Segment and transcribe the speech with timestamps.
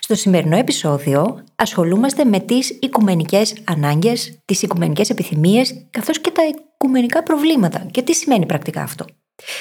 [0.00, 7.22] Στο σημερινό επεισόδιο ασχολούμαστε με τις οικουμενικές ανάγκες, τις οικουμενικές επιθυμίες, καθώς και τα οικουμενικά
[7.22, 7.86] προβλήματα.
[7.90, 9.04] Και τι σημαίνει πρακτικά αυτό;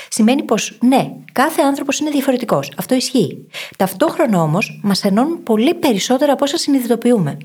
[0.10, 2.72] Σημαίνει πως ναι, κάθε άνθρωπος είναι διαφορετικός.
[2.78, 3.48] Αυτό ισχύει.
[3.78, 7.38] Ταυτόχρονα όμως μας ενώνουν πολύ περισσότερα από όσα συνειδητοποιούμε.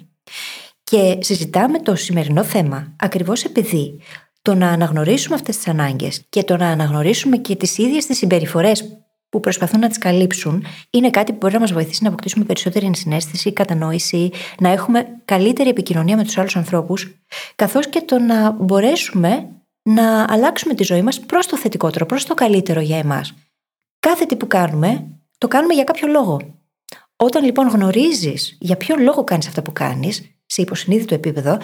[0.84, 4.00] Και συζητάμε το σημερινό θέμα ακριβώς επειδή
[4.42, 9.03] το να αναγνωρίσουμε αυτές τις ανάγκες και το να αναγνωρίσουμε και τις ίδιες τις συμπεριφορές
[9.34, 12.86] που προσπαθούν να τις καλύψουν, είναι κάτι που μπορεί να μας βοηθήσει να αποκτήσουμε περισσότερη
[12.86, 17.14] ενσυναίσθηση, κατανόηση, να έχουμε καλύτερη επικοινωνία με τους άλλους ανθρώπους,
[17.54, 19.48] καθώς και το να μπορέσουμε
[19.82, 23.34] να αλλάξουμε τη ζωή μας προς το θετικότερο, προς το καλύτερο για εμάς.
[24.00, 25.06] Κάθε τι που κάνουμε,
[25.38, 26.40] το κάνουμε για κάποιο λόγο.
[27.16, 31.58] Όταν λοιπόν γνωρίζεις για ποιο λόγο κάνεις αυτά που κάνεις, σε υποσυνείδητο επίπεδο,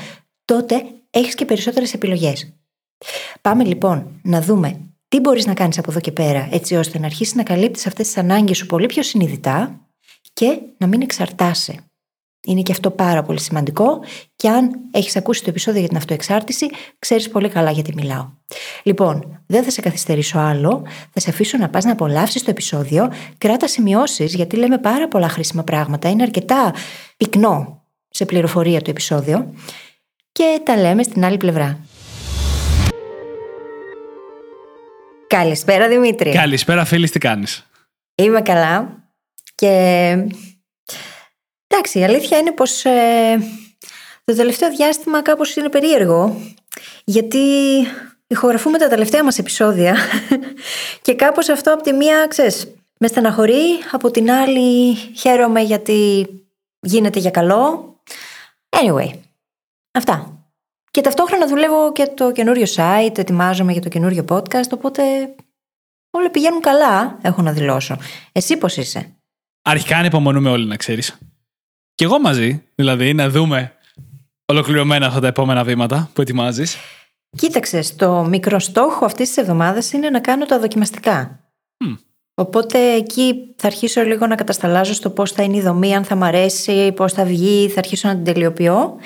[0.45, 2.53] τότε έχεις και περισσότερες επιλογές.
[3.41, 4.81] Πάμε λοιπόν να δούμε
[5.11, 8.07] τι μπορείς να κάνεις από εδώ και πέρα, έτσι ώστε να αρχίσεις να καλύπτεις αυτές
[8.07, 9.81] τις ανάγκες σου πολύ πιο συνειδητά
[10.33, 11.75] και να μην εξαρτάσαι.
[12.47, 14.01] Είναι και αυτό πάρα πολύ σημαντικό
[14.37, 16.67] και αν έχεις ακούσει το επεισόδιο για την αυτοεξάρτηση,
[16.99, 18.29] ξέρεις πολύ καλά γιατί μιλάω.
[18.83, 23.13] Λοιπόν, δεν θα σε καθυστερήσω άλλο, θα σε αφήσω να πας να απολαύσεις το επεισόδιο,
[23.39, 26.75] κράτα σημειώσεις γιατί λέμε πάρα πολλά χρήσιμα πράγματα, είναι αρκετά
[27.17, 29.55] πυκνό σε πληροφορία το επεισόδιο
[30.33, 31.79] και τα λέμε στην άλλη πλευρά.
[35.31, 36.31] Καλησπέρα Δημήτρη.
[36.31, 37.67] Καλησπέρα φίλης, τι κάνεις;
[38.15, 39.05] Είμαι καλά
[39.55, 39.69] και
[41.67, 43.39] εντάξει η αλήθεια είναι πως ε,
[44.25, 46.41] το τελευταίο διάστημα κάπως είναι περίεργο
[47.05, 47.39] γιατί
[48.27, 49.97] ηχογραφούμε τα τελευταία μας επεισόδια
[51.03, 56.27] και κάπως αυτό από τη μία ξέρεις με στεναχωρεί από την άλλη χαίρομαι γιατί
[56.81, 57.95] γίνεται για καλό
[58.69, 59.11] anyway
[59.93, 60.40] αυτά
[60.91, 65.03] και ταυτόχρονα δουλεύω και το καινούριο site, ετοιμάζομαι για το καινούριο podcast, οπότε
[66.11, 67.97] όλα πηγαίνουν καλά, έχω να δηλώσω.
[68.33, 69.15] Εσύ πώς είσαι;
[69.63, 71.19] Αρχικά ανυπομονούμε όλοι να ξέρεις.
[71.95, 73.73] Και εγώ μαζί, δηλαδή να δούμε
[74.45, 76.77] ολοκληρωμένα αυτά τα επόμενα βήματα που ετοιμάζεις.
[77.37, 81.45] Κοίταξε, το μικρό στόχο αυτής της εβδομάδας είναι να κάνω τα δοκιμαστικά.
[82.35, 86.15] Οπότε εκεί θα αρχίσω λίγο να κατασταλάζω στο πώς θα είναι η δομή, αν θα
[86.15, 88.97] μ' αρέσει, πώς θα βγει, θα αρχίσω να την τελειοποιώ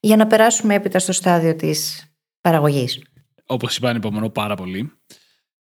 [0.00, 2.04] για να περάσουμε έπειτα στο στάδιο της
[2.40, 3.02] παραγωγής.
[3.46, 4.92] Όπως είπα, ανυπομονώ πάρα πολύ.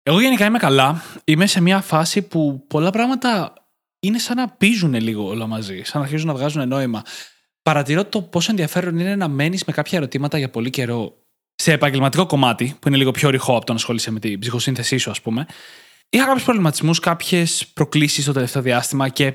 [0.03, 1.03] Εγώ γενικά είμαι καλά.
[1.23, 3.53] Είμαι σε μια φάση που πολλά πράγματα
[4.00, 7.01] είναι σαν να πίζουν λίγο όλα μαζί, σαν να αρχίζουν να βγάζουν νόημα.
[7.62, 11.13] Παρατηρώ το πόσο ενδιαφέρον είναι να μένεις με κάποια ερωτήματα για πολύ καιρό
[11.56, 14.97] σε επαγγελματικό κομμάτι, που είναι λίγο πιο ρηχό από το να ασχολείσαι με την ψυχοσύνθεσή
[14.97, 15.45] σου, ας πούμε.
[16.09, 19.34] Είχα κάποιους προβληματισμούς, κάποιες προκλήσεις το τελευταίο διάστημα και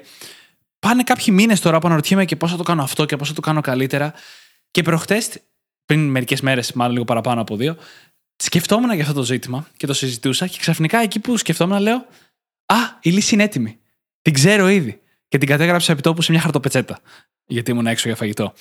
[0.78, 3.34] πάνε κάποιοι μήνες τώρα που αναρωτιέμαι και πώς θα το κάνω αυτό και πώς θα
[3.34, 4.12] το κάνω καλύτερα.
[4.74, 5.40] Και προχτές,
[5.84, 7.76] πριν μερικές μέρες, μάλλον λίγο παραπάνω από δύο,
[8.36, 12.06] σκεφτόμουν για αυτό το ζήτημα και το συζητούσα και ξαφνικά εκεί που σκεφτόμουν λέω
[12.66, 13.78] Α, η λύση είναι έτοιμη.
[14.22, 15.00] Την ξέρω ήδη.
[15.28, 17.00] Και την κατέγραψα επί τόπου σε μια χαρτοπετσέτα.
[17.46, 18.54] Γιατί ήμουν έξω για φαγητό.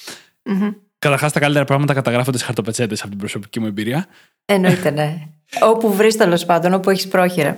[0.44, 0.76] Mm-hmm.
[1.04, 4.08] Καταρχάς, τα καλύτερα πράγματα καταγράφονται σε χαρτοπετσέτες από την προσωπική μου εμπειρία.
[4.46, 5.28] Εννοείται, ναι.
[5.62, 7.58] όπου βρεις τέλος πάντων, όπου έχεις πρόχειρα.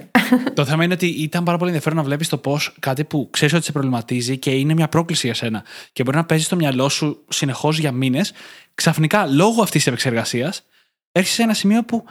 [0.54, 3.54] το θέμα είναι ότι ήταν πάρα πολύ ενδιαφέρον να βλέπεις το πώς κάτι που ξέρεις
[3.54, 5.64] ότι σε προβληματίζει και είναι μια πρόκληση για σένα
[5.94, 8.34] και μπορεί να παίζεις στο μυαλό σου συνεχώς για μήνες,
[8.76, 10.64] ξαφνικά λόγω αυτής της επεξεργασίας
[11.12, 12.04] έρχεσαι σε ένα σημείο που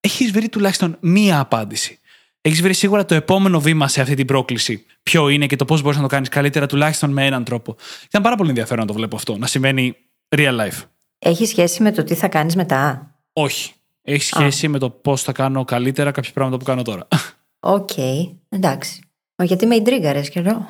[0.00, 1.98] έχεις βρει τουλάχιστον μία απάντηση.
[2.40, 4.86] Έχεις βρει σίγουρα το επόμενο βήμα σε αυτή την πρόκληση.
[5.02, 7.76] Ποιο είναι και το πώς μπορείς να το κάνεις καλύτερα, τουλάχιστον με έναν τρόπο.
[8.06, 9.96] Ήταν πάρα πολύ ενδιαφέρον να το βλέπω αυτό, να συμβαίνει
[10.36, 10.82] real life.
[11.18, 13.72] Έχει σχέση με το τι θα κάνεις μετά; Όχι.
[14.02, 17.08] Έχει σχέση με το πώς θα κάνω καλύτερα κάποια πράγματα που κάνω τώρα.
[17.60, 17.90] Ok.
[17.96, 18.34] Okay.
[18.48, 19.02] Εντάξει.
[19.42, 20.68] Γιατί με ιντρίγκαρε και λέω.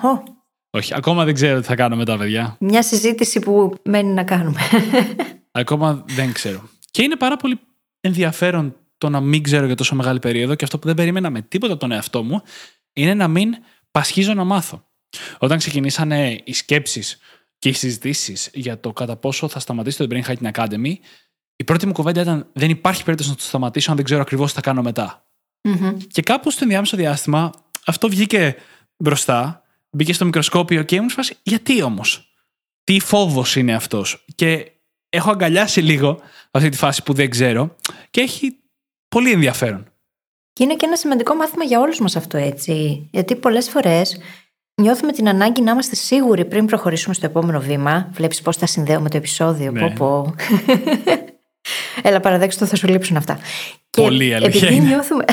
[0.71, 2.57] Όχι, ακόμα δεν ξέρω τι θα κάνω μετά, παιδιά.
[2.61, 4.61] Μια συζήτηση που μένει να κάνουμε.
[5.53, 6.69] ακόμα δεν ξέρω.
[6.91, 7.61] Και είναι πάρα πολύ
[8.01, 11.43] ενδιαφέρον το να μην ξέρω για τόσο μεγάλη περίοδο και αυτό που δεν περίμενα με
[11.43, 12.43] τίποτα τον εαυτό μου
[12.93, 13.55] είναι να μην
[13.91, 14.87] πασχίζω να μάθω.
[15.39, 17.19] Όταν ξεκινήσανε οι σκέψεις
[17.63, 20.95] και οι συζητήσεις για το κατά πόσο θα σταματήσει το Brain Hacking Academy,
[21.57, 24.49] η πρώτη μου κουβέντα ήταν: Δεν υπάρχει περίπτωση να το σταματήσω αν δεν ξέρω ακριβώς
[24.49, 25.27] τι θα κάνω μετά.
[25.69, 25.97] Mm-hmm.
[26.13, 27.51] Και κάπου στο ενδιάμεσο διάστημα
[27.87, 28.57] αυτό βγήκε
[28.97, 32.33] μπροστά, μπήκε στο μικροσκόπιο και ήμουν σε Γιατί όμως,
[32.85, 34.73] τι φόβος είναι αυτός; Και
[35.09, 36.21] έχω αγκαλιάσει λίγο
[36.51, 37.77] αυτή τη φάση που δεν ξέρω
[38.11, 38.57] και έχει
[39.09, 39.93] πολύ ενδιαφέρον.
[40.53, 43.09] Και είναι και ένα σημαντικό μάθημα για όλους μας αυτό έτσι.
[43.13, 44.19] Γιατί πολλές φορές
[44.75, 48.09] Νιώθουμε την ανάγκη να είμαστε σίγουροι πριν προχωρήσουμε στο επόμενο βήμα.
[48.13, 49.71] Βλέπεις πώς τα συνδέω με το επεισόδιο.
[49.71, 49.81] Ναι.
[49.81, 50.35] Πω, πω.
[52.03, 53.39] Έλα, παραδέξτε το, θα σου λείψουν αυτά.
[53.91, 54.89] Πολύ και αλήθεια επειδή είναι.
[54.89, 55.25] νιώθουμε.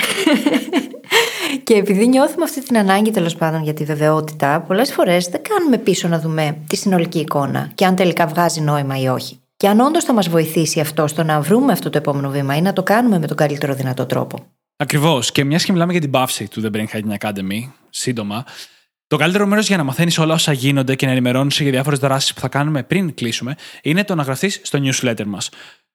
[1.64, 5.78] και επειδή νιώθουμε αυτή την ανάγκη τέλος πάντων για τη βεβαιότητα, πολλές φορές δεν κάνουμε
[5.78, 9.40] πίσω να δούμε τη συνολική εικόνα και αν τελικά βγάζει νόημα ή όχι.
[9.58, 12.62] Και αν όντως θα μας βοηθήσει αυτό στο να βρούμε αυτό το επόμενο βήμα ή
[12.62, 14.38] να το κάνουμε με τον καλύτερο δυνατό τρόπο.
[14.78, 15.32] Ακριβώς.
[15.32, 18.46] Και μιας και μιλάμε για την παύση του The Brain Hacking Academy, σύντομα,
[19.10, 22.34] το καλύτερο μέρος για να μαθαίνεις όλα όσα γίνονται και να ενημερώνεσαι για διάφορες δράσεις
[22.34, 25.50] που θα κάνουμε πριν κλείσουμε είναι το να γραφτεί στο newsletter μας.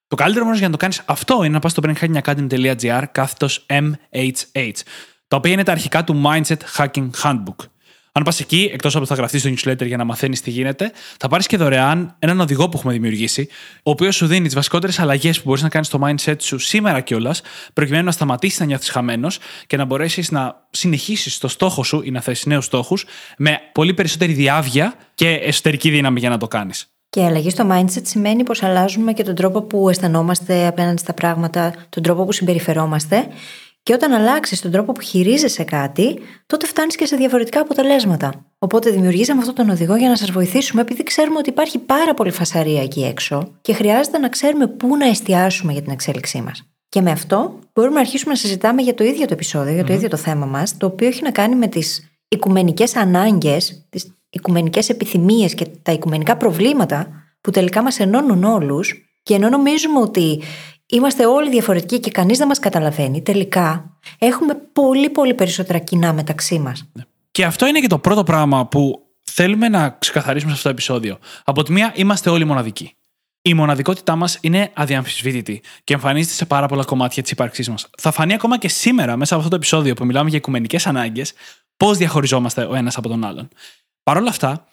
[0.06, 4.70] Το καλύτερο μέρος για να το κάνεις αυτό είναι να πας στο brainhackingacademy.gr κάθετος MHH,
[5.28, 7.56] τα οποία είναι τα αρχικά του Mindset Hacking Handbook.
[8.16, 11.28] Αν πας εκεί, εκτός από θα γραφτείς στο newsletter για να μαθαίνεις τι γίνεται, θα
[11.28, 13.49] πάρεις και δωρεάν έναν οδηγό που έχουμε δημιουργήσει,
[13.82, 17.00] ο οποίος σου δίνει τις βασικότερες αλλαγές που μπορείς να κάνεις στο mindset σου σήμερα
[17.00, 22.02] κιόλας, προκειμένου να σταματήσεις να νιώθεις χαμένος και να μπορέσεις να συνεχίσεις το στόχο σου
[22.05, 23.05] ή να θέσει νέους στόχους
[23.38, 26.88] με πολύ περισσότερη διάβια και εσωτερική δύναμη για να το κάνεις.
[27.08, 31.12] Και η αλλαγή στο mindset σημαίνει πως αλλάζουμε και τον τρόπο που αισθανόμαστε απέναντι στα
[31.12, 33.26] πράγματα, τον τρόπο που συμπεριφερόμαστε.
[33.84, 38.32] Και όταν αλλάξεις τον τρόπο που χειρίζεσαι κάτι, τότε φτάνεις και σε διαφορετικά αποτελέσματα.
[38.58, 42.31] Οπότε δημιουργήσαμε αυτόν τον οδηγό για να σας βοηθήσουμε, επειδή ξέρουμε ότι υπάρχει πάρα πολύ
[42.31, 46.62] φασαρία εκεί έξω και χρειάζεται να ξέρουμε πού να εστιάσουμε για την εξέλιξή μας.
[46.88, 49.92] Και με αυτό μπορούμε να αρχίσουμε να συζητάμε για το ίδιο το επεισόδιο, για το
[49.92, 54.88] ίδιο το θέμα μας, το οποίο έχει να κάνει με τις οικουμενικές ανάγκες, τις οικουμενικές
[54.88, 57.08] επιθυμίες και τα οικουμενικά προβλήματα
[57.40, 58.94] που τελικά μας ενώνουν όλους.
[59.22, 60.42] Και ενώ νομίζουμε ότι
[60.86, 66.58] είμαστε όλοι διαφορετικοί και κανείς δεν μας καταλαβαίνει, τελικά έχουμε πολύ πολύ περισσότερα κοινά μεταξύ
[66.58, 66.90] μας.
[67.31, 71.19] Και αυτό είναι και το πρώτο πράγμα που θέλουμε να ξεκαθαρίσουμε σε αυτό το επεισόδιο.
[71.44, 72.96] Από τη μία, είμαστε όλοι μοναδικοί.
[73.42, 77.90] Η μοναδικότητά μας είναι αδιαμφισβήτητη και εμφανίζεται σε πάρα πολλά κομμάτια της ύπαρξής μας.
[77.98, 81.32] Θα φανεί ακόμα και σήμερα, μέσα από αυτό το επεισόδιο που μιλάμε για οικουμενικές ανάγκες,
[81.76, 83.48] πώς διαχωριζόμαστε ο ένας από τον άλλον.
[84.02, 84.63] Παρ' όλα αυτά,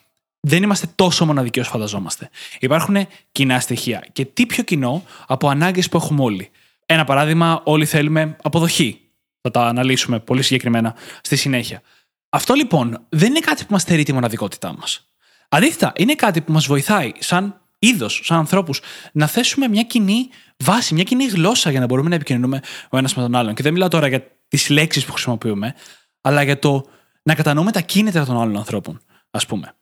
[0.46, 2.30] δεν είμαστε τόσο μοναδικοί όσο φανταζόμαστε.
[2.60, 4.06] Υπάρχουν κοινά στοιχεία.
[4.12, 6.50] Και τι πιο κοινό από ανάγκες που έχουμε όλοι.
[6.86, 9.00] Ένα παράδειγμα, όλοι θέλουμε αποδοχή.
[9.40, 11.82] Θα τα αναλύσουμε πολύ συγκεκριμένα στη συνέχεια.
[12.28, 15.12] Αυτό λοιπόν δεν είναι κάτι που μας στερεί τη μοναδικότητά μας.
[15.48, 18.80] Αντίθετα, είναι κάτι που μας βοηθάει σαν είδος, σαν ανθρώπους,
[19.12, 22.60] να θέσουμε μια κοινή βάση, μια κοινή γλώσσα για να μπορούμε να επικοινωνούμε
[22.90, 23.54] ο ένας με τον άλλον.
[23.54, 25.74] Και δεν μιλάω τώρα για τις λέξεις που χρησιμοποιούμε,
[26.20, 26.84] αλλά για το
[27.22, 29.00] να κατανοούμε τα κίνητρα των άλλων ανθρώπων,
[29.30, 29.74] ας πούμε.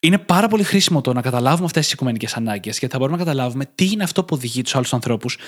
[0.00, 3.24] Είναι πάρα πολύ χρήσιμο το να καταλάβουμε αυτές τις οικουμενικές ανάγκες, γιατί θα μπορούμε να
[3.24, 5.38] καταλάβουμε τι είναι αυτό που οδηγεί τους άλλους ανθρώπους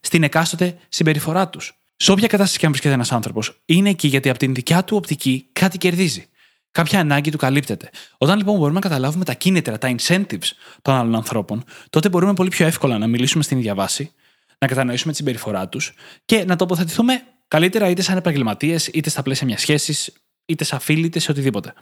[0.00, 1.82] στην εκάστοτε συμπεριφορά τους.
[1.96, 4.96] Σε όποια κατάσταση και αν βρίσκεται ένας άνθρωπος, είναι εκεί γιατί από την δικιά του
[4.96, 6.26] οπτική κάτι κερδίζει.
[6.70, 7.90] Κάποια ανάγκη του καλύπτεται.
[8.18, 10.50] Όταν λοιπόν μπορούμε να καταλάβουμε τα κίνητρα, τα incentives
[10.82, 14.12] των άλλων ανθρώπων, τότε μπορούμε πολύ πιο εύκολα να μιλήσουμε στην ίδια βάση,
[14.58, 15.94] να κατανοήσουμε τη συμπεριφορά τους
[16.24, 20.12] και να τοποθετηθούμε καλύτερα είτε σαν επαγγελματίες, είτε στα πλαίσια μιας σχέσης,
[20.46, 21.74] είτε σαν φίλοι, είτε σε οτιδήποτε.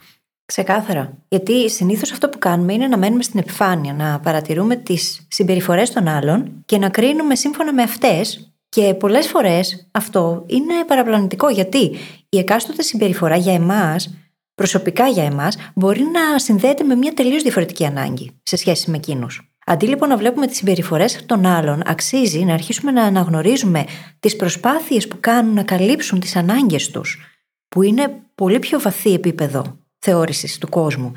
[0.45, 1.17] Ξεκάθαρα.
[1.27, 6.07] Γιατί συνήθως αυτό που κάνουμε είναι να μένουμε στην επιφάνεια, να παρατηρούμε τις συμπεριφορές των
[6.07, 8.51] άλλων και να κρίνουμε σύμφωνα με αυτές.
[8.69, 11.95] Και πολλές φορές αυτό είναι παραπλανητικό γιατί
[12.29, 14.13] η εκάστοτε συμπεριφορά για εμάς,
[14.55, 19.51] προσωπικά για εμάς, μπορεί να συνδέεται με μια τελείως διαφορετική ανάγκη σε σχέση με εκείνους.
[19.65, 23.85] Αντί λοιπόν να βλέπουμε τις συμπεριφορές των άλλων, αξίζει να αρχίσουμε να αναγνωρίζουμε
[24.19, 27.19] τις προσπάθειες που κάνουν να καλύψουν τις ανάγκες τους,
[27.67, 31.11] που είναι πολύ πιο βαθύ επίπεδο θεώρησης του κόσμου.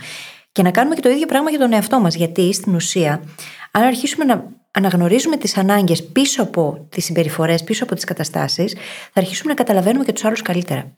[0.52, 2.14] Και να κάνουμε και το ίδιο πράγμα για τον εαυτό μας.
[2.14, 3.22] Γιατί στην ουσία,
[3.70, 8.72] αν αρχίσουμε να αναγνωρίζουμε τις ανάγκες πίσω από τις συμπεριφορές, πίσω από τις καταστάσεις,
[9.12, 10.92] θα αρχίσουμε να καταλαβαίνουμε και τους άλλους καλύτερα.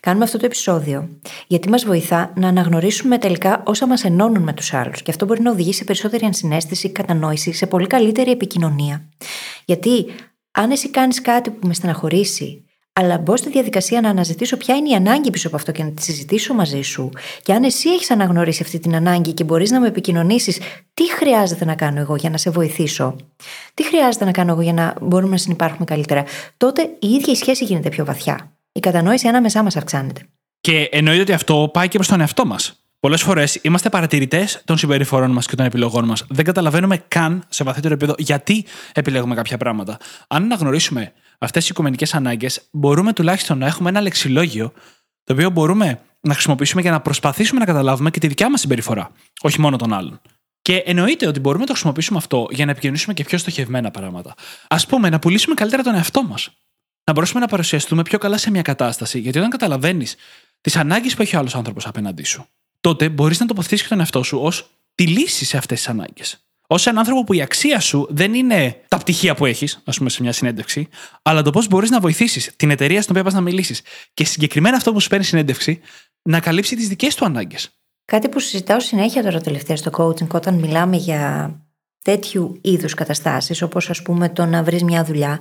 [0.00, 1.08] Κάνουμε αυτό το επεισόδιο
[1.46, 5.02] γιατί μας βοηθά να αναγνωρίσουμε τελικά όσα μας ενώνουν με τους άλλους.
[5.02, 9.08] Και αυτό μπορεί να οδηγήσει σε περισσότερη ενσυναίσθηση, κατανόηση, σε πολύ καλύτερη επικοινωνία.
[9.64, 10.06] Γιατί
[10.50, 12.61] αν εσύ κάνεις κάτι που με στεναχωρήσει,
[12.92, 15.90] αλλά μπω στη διαδικασία να αναζητήσω ποια είναι η ανάγκη πίσω από αυτό και να
[15.90, 17.10] τη συζητήσω μαζί σου.
[17.42, 20.58] Και αν εσύ έχεις αναγνωρίσει αυτή την ανάγκη και μπορείς να με επικοινωνήσεις
[20.94, 23.16] τι χρειάζεται να κάνω εγώ για να σε βοηθήσω,
[23.74, 26.24] τι χρειάζεται να κάνω εγώ για να μπορούμε να συνεπάρχουμε καλύτερα,
[26.56, 28.52] τότε η ίδια η σχέση γίνεται πιο βαθιά.
[28.72, 30.20] Η κατανόηση ανάμεσά μας αυξάνεται.
[30.60, 32.76] Και εννοείται ότι αυτό πάει και προς τον εαυτό μας.
[33.00, 36.24] Πολλές φορές είμαστε παρατηρητές των συμπεριφορών μας και των επιλογών μας.
[36.28, 39.98] Δεν καταλαβαίνουμε καν σε βαθύτερο επίπεδο γιατί επιλέγουμε κάποια πράγματα.
[40.28, 41.12] Αν αναγνωρίσουμε
[41.44, 44.72] αυτές τι οικουμενικέ ανάγκες, μπορούμε τουλάχιστον να έχουμε ένα λεξιλόγιο
[45.24, 49.10] το οποίο μπορούμε να χρησιμοποιήσουμε για να προσπαθήσουμε να καταλάβουμε και τη δικιά μας συμπεριφορά,
[49.40, 50.20] όχι μόνο των άλλων.
[50.62, 54.34] Και εννοείται ότι μπορούμε να το χρησιμοποιήσουμε αυτό για να επικοινωνήσουμε και πιο στοχευμένα πράγματα.
[54.68, 56.50] Α πούμε, να πουλήσουμε καλύτερα τον εαυτό μας.
[57.04, 60.16] Να μπορέσουμε να παρουσιαστούμε πιο καλά σε μια κατάσταση, γιατί όταν καταλαβαίνεις
[60.60, 62.46] τις ανάγκες που έχει ο άλλος άνθρωπος απέναντί σου,
[62.80, 66.41] τότε μπορείς να τοποθετήσεις και τον εαυτό σου ως τη λύση σε αυτές τις ανάγκες.
[66.72, 70.10] Ω έναν άνθρωπο που η αξία σου δεν είναι τα πτυχία που έχεις, ας πούμε,
[70.10, 70.88] σε μια συνέντευξη,
[71.22, 73.82] αλλά το πώς μπορείς να βοηθήσεις την εταιρεία στην οποία πας να μιλήσεις
[74.14, 75.80] και συγκεκριμένα αυτό που σου παίρνει συνέντευξη
[76.22, 77.70] να καλύψει τις δικές του ανάγκες.
[78.04, 81.54] κάτι που συζητάω συνέχεια τώρα τελευταία στο coaching όταν μιλάμε για
[82.04, 85.40] τέτοιου είδους καταστάσεις, όπως ας πούμε το να βρεις μια δουλειά,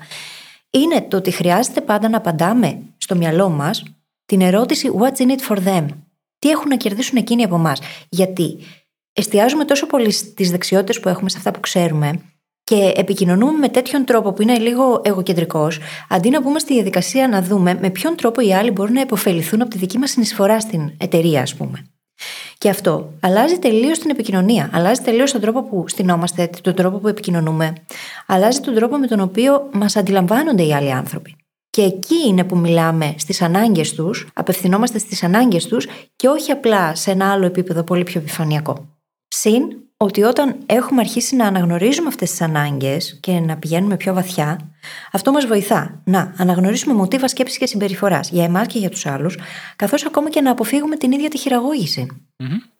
[0.70, 3.84] είναι το ότι χρειάζεται πάντα να απαντάμε στο μυαλό μας
[4.26, 5.86] την ερώτηση What's in it for them?
[6.40, 8.58] Τι έχουν να κερδίσουν εκείνοι από εμάς; Γιατί
[9.14, 12.22] εστιάζουμε τόσο πολύ στις δεξιότητες που έχουμε, σε αυτά που ξέρουμε,
[12.64, 17.42] και επικοινωνούμε με τέτοιον τρόπο που είναι λίγο εγωκεντρικός, αντί να μπούμε στη διαδικασία να
[17.42, 20.92] δούμε με ποιον τρόπο οι άλλοι μπορούν να υποφεληθούν από τη δική μας συνεισφορά στην
[20.98, 21.86] εταιρεία, ας πούμε.
[22.58, 24.70] Και αυτό αλλάζει τελείως την επικοινωνία.
[24.74, 27.74] Αλλάζει τελείως τον τρόπο που στυνόμαστε, τον τρόπο που επικοινωνούμε.
[28.28, 31.36] Αλλάζει τον τρόπο με τον οποίο μας αντιλαμβάνονται οι άλλοι άνθρωποι.
[31.70, 36.96] Και εκεί είναι που μιλάμε στις ανάγκες τους, απευθυνόμαστε στις ανάγκες τους και όχι απλά
[36.96, 39.01] σε ένα άλλο επίπεδο πολύ πιο επιφανειακό.
[39.34, 39.64] Συν
[39.98, 44.72] ότι όταν έχουμε αρχίσει να αναγνωρίζουμε αυτές τις ανάγκες και να πηγαίνουμε πιο βαθιά,
[45.12, 49.38] αυτό μας βοηθά να αναγνωρίσουμε μοτίβα σκέψης και συμπεριφοράς για εμάς και για τους άλλους,
[49.76, 52.08] καθώς ακόμα και να αποφύγουμε την ίδια τη χειραγώγηση.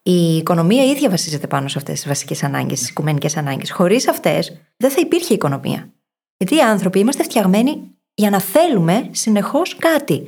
[0.02, 3.70] Η οικονομία ίδια βασίζεται πάνω σε αυτές τις βασικές ανάγκες, τις οικουμενικές ανάγκες.
[3.70, 5.92] Χωρίς αυτές δεν θα υπήρχε οικονομία.
[6.36, 10.22] Γιατί οι άνθρωποι είμαστε φτιαγμένοι για να θέλουμε συνεχώς κάτι.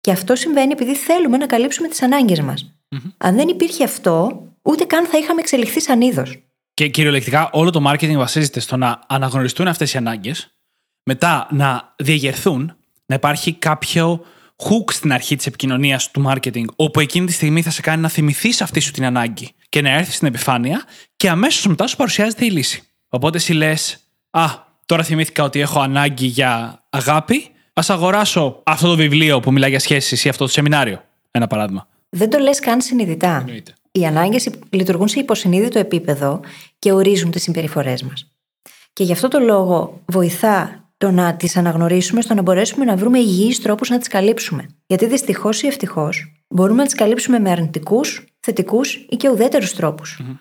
[0.00, 2.74] Και αυτό συμβαίνει επειδή θέλουμε να καλύψουμε τις ανάγκες μας.
[3.16, 6.38] Αν δεν υπήρχε αυτό, ούτε καν θα είχαμε εξελιχθεί σαν είδος.
[6.74, 10.54] Και κυριολεκτικά όλο το marketing βασίζεται στο να αναγνωριστούν αυτές οι ανάγκες,
[11.02, 12.76] μετά να διαγερθούν,
[13.06, 14.24] να υπάρχει κάποιο
[14.56, 18.08] hook στην αρχή της επικοινωνίας του marketing, όπου εκείνη τη στιγμή θα σε κάνει να
[18.08, 20.84] θυμηθείς αυτή σου την ανάγκη και να έρθεις στην επιφάνεια,
[21.16, 22.82] και αμέσως μετά σου παρουσιάζεται η λύση.
[23.08, 24.46] Οπότε εσύ λες, Α,
[24.86, 29.78] τώρα θυμήθηκα ότι έχω ανάγκη για αγάπη, ας αγοράσω αυτό το βιβλίο που μιλάει για
[29.78, 31.04] σχέσεις ή αυτό το σεμινάριο.
[31.30, 31.88] Ένα παράδειγμα.
[32.08, 33.36] Δεν το λες καν συνειδητά.
[33.36, 33.74] Εννοείται.
[33.92, 36.40] Οι ανάγκες λειτουργούν σε υποσυνείδητο επίπεδο
[36.78, 38.32] και ορίζουν τις συμπεριφορές μας.
[38.92, 43.18] Και γι' αυτό το λόγο βοηθά το να τις αναγνωρίσουμε στο να μπορέσουμε να βρούμε
[43.18, 44.66] υγιείς τρόπους να τις καλύψουμε.
[44.86, 49.74] Γιατί δυστυχώς ή ευτυχώς μπορούμε να τις καλύψουμε με αρνητικούς, θετικούς ή και ουδέτερους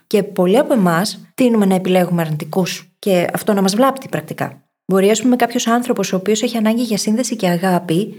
[0.08, 4.63] Και πολλοί από εμάς τείνουμε να επιλέγουμε αρνητικούς και αυτό να μας βλάπτει πρακτικά.
[4.86, 8.13] Μπορεί, ας πούμε, κάποιος άνθρωπος ο οποίος έχει ανάγκη για σύνδεση και αγάπη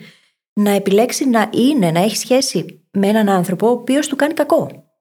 [0.53, 4.92] να επιλέξει να είναι, να έχει σχέση με έναν άνθρωπο ο οποίος του κάνει κακό.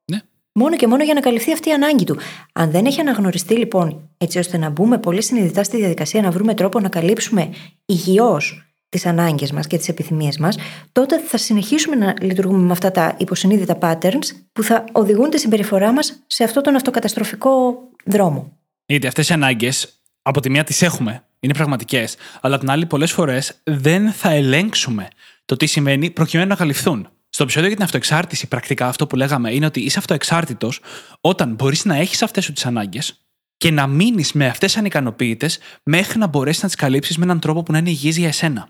[0.53, 0.63] Ναι.
[0.63, 2.17] Μόνο και μόνο για να καλυφθεί αυτή η ανάγκη του.
[2.53, 6.53] Αν δεν έχει αναγνωριστεί λοιπόν, έτσι ώστε να μπούμε πολύ συνειδητά στη διαδικασία να βρούμε
[6.53, 7.49] τρόπο να καλύψουμε
[7.85, 10.57] υγιώς τις ανάγκες μας και τις επιθυμίες μας,
[10.91, 15.91] τότε θα συνεχίσουμε να λειτουργούμε με αυτά τα υποσυνείδητα patterns που θα οδηγούν τη συμπεριφορά
[15.91, 18.57] μας σε αυτόν τον αυτοκαταστροφικό δρόμο.
[18.85, 23.11] Γιατί αυτές οι ανάγκες, από τη μία τις έχουμε, είναι πραγματικές, αλλά την άλλη πολλές
[23.11, 25.07] φορές δεν θα ελέγξουμε
[25.45, 27.07] το τι σημαίνει προκειμένου να καλυφθούν.
[27.33, 30.79] Στο επεισόδιο για την αυτοεξάρτηση, πρακτικά αυτό που λέγαμε είναι ότι είσαι αυτοεξάρτητος
[31.21, 33.25] όταν μπορείς να έχεις αυτές σου τις ανάγκες
[33.57, 35.49] και να μείνεις με αυτές ανικανοποιητέ
[35.83, 38.69] μέχρι να μπορέσεις να τις καλύψεις με έναν τρόπο που να είναι υγιής για εσένα.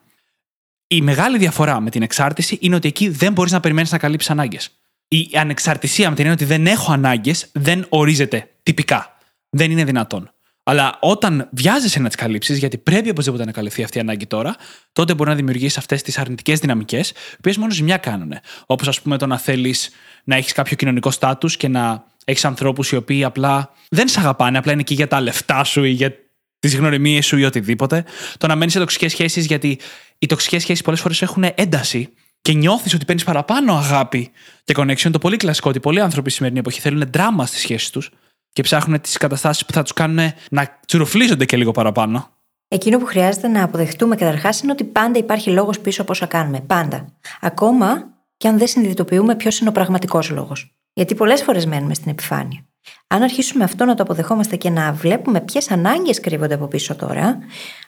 [0.88, 4.30] Η μεγάλη διαφορά με την εξάρτηση είναι ότι εκεί δεν μπορείς να περιμένεις να καλύψεις
[4.30, 4.72] ανάγκες.
[5.08, 9.18] Η ανεξαρτησία με την έννοια ότι δεν έχω ανάγκες δεν ορίζεται τυπικά.
[9.50, 10.32] Δεν είναι δυνατόν.
[10.64, 14.56] Αλλά όταν βιάζεσαι να τις καλύψεις, γιατί πρέπει οπωσδήποτε να καλυφθεί αυτή η ανάγκη τώρα,
[14.94, 18.34] τότε μπορεί να δημιουργήσεις αυτές τις αρνητικές δυναμικές, οι οποίες μόνο ζημιά κάνουν.
[18.66, 19.90] Όπως ας πούμε το να θέλεις
[20.24, 24.58] να έχεις κάποιο κοινωνικό στάτους και να έχεις ανθρώπους οι οποίοι απλά δεν σε αγαπάνε,
[24.58, 26.14] απλά είναι εκεί για τα λεφτά σου ή για
[26.60, 28.06] τις γνωριμίες σου ή οτιδήποτε.
[28.38, 29.80] Το να μένεις σε τοξικές σχέσεις, γιατί
[30.20, 34.32] οι τοξικές σχέσεις πολλές φορές έχουν ένταση και νιώθεις ότι παίρνεις παραπάνω αγάπη
[34.64, 35.12] και connection.
[35.12, 38.10] Το πολύ κλασικό ότι πολλοί άνθρωποι στη σημερινή εποχή θέλουν δράμα στις σχέσεις τους
[38.54, 42.30] και ψάχνουν τις καταστάσεις που θα τους κάνουν να τσουροφλίζονται και λίγο παραπάνω.
[42.68, 46.60] Εκείνο που χρειάζεται να αποδεχτούμε καταρχάς είναι ότι πάντα υπάρχει λόγος πίσω από όσα κάνουμε.
[46.60, 47.06] Πάντα.
[47.42, 50.76] Ακόμα και αν δεν συνειδητοποιούμε ποιος είναι ο πραγματικός λόγος.
[50.94, 52.66] Γιατί πολλές φορές μένουμε στην επιφάνεια.
[53.08, 57.38] Αν αρχίσουμε αυτό να το αποδεχόμαστε και να βλέπουμε ποιες ανάγκες κρύβονται από πίσω τώρα,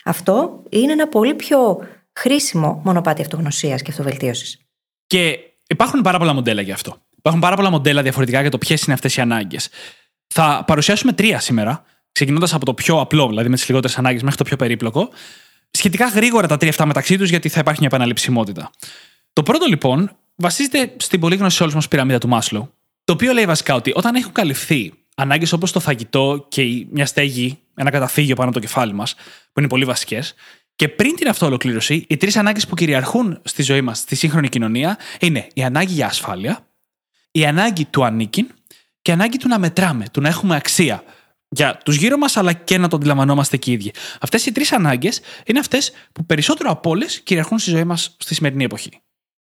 [0.04, 1.80] αυτό είναι ένα πολύ πιο
[2.14, 4.60] χρήσιμο μονοπάτι αυτογνωσίας και αυτοβελτίωσης.
[5.08, 6.98] Και υπάρχουν πάρα πολλά μοντέλα γι' αυτό.
[7.18, 9.70] Υπάρχουν πάρα πολλά μοντέλα διαφορετικά για το ποιες είναι αυτές οι ανάγκες.
[10.36, 14.38] Θα παρουσιάσουμε τρία σήμερα, ξεκινώντας από το πιο απλό, δηλαδή με τις λιγότερες ανάγκες, μέχρι
[14.38, 15.10] το πιο περίπλοκο.
[15.72, 18.72] Σχετικά γρήγορα τα τρία αυτά μεταξύ τους, γιατί θα υπάρχει μια επαναληψιμότητα.
[19.34, 22.74] Το πρώτο λοιπόν βασίζεται στην πολύ γνωστή όλη μας πυραμίδα του Μάσλο,
[23.04, 27.60] το οποίο λέει βασικά ότι όταν έχουν καλυφθεί ανάγκες όπως το φαγητό και μια στέγη,
[27.76, 29.16] ένα καταφύγιο πάνω από το κεφάλι μας,
[29.54, 30.34] που είναι πολύ βασικές,
[30.76, 34.98] και πριν την αυτοολοκλήρωση, οι τρεις ανάγκες που κυριαρχούν στη ζωή μας, στη σύγχρονη κοινωνία,
[35.20, 36.68] είναι η ανάγκη για ασφάλεια,
[37.32, 38.48] η ανάγκη του ανήκειν
[39.04, 41.04] και η ανάγκη του να μετράμε, του να έχουμε αξία
[41.50, 43.94] για τους γύρω μας, αλλά και να το αντιλαμβανόμαστε και οι ίδιοι.
[44.22, 48.36] Αυτές οι τρεις ανάγκες είναι αυτές που περισσότερο από όλες κυριαρχούν στη ζωή μας στη
[48.36, 48.92] σημερινή εποχή.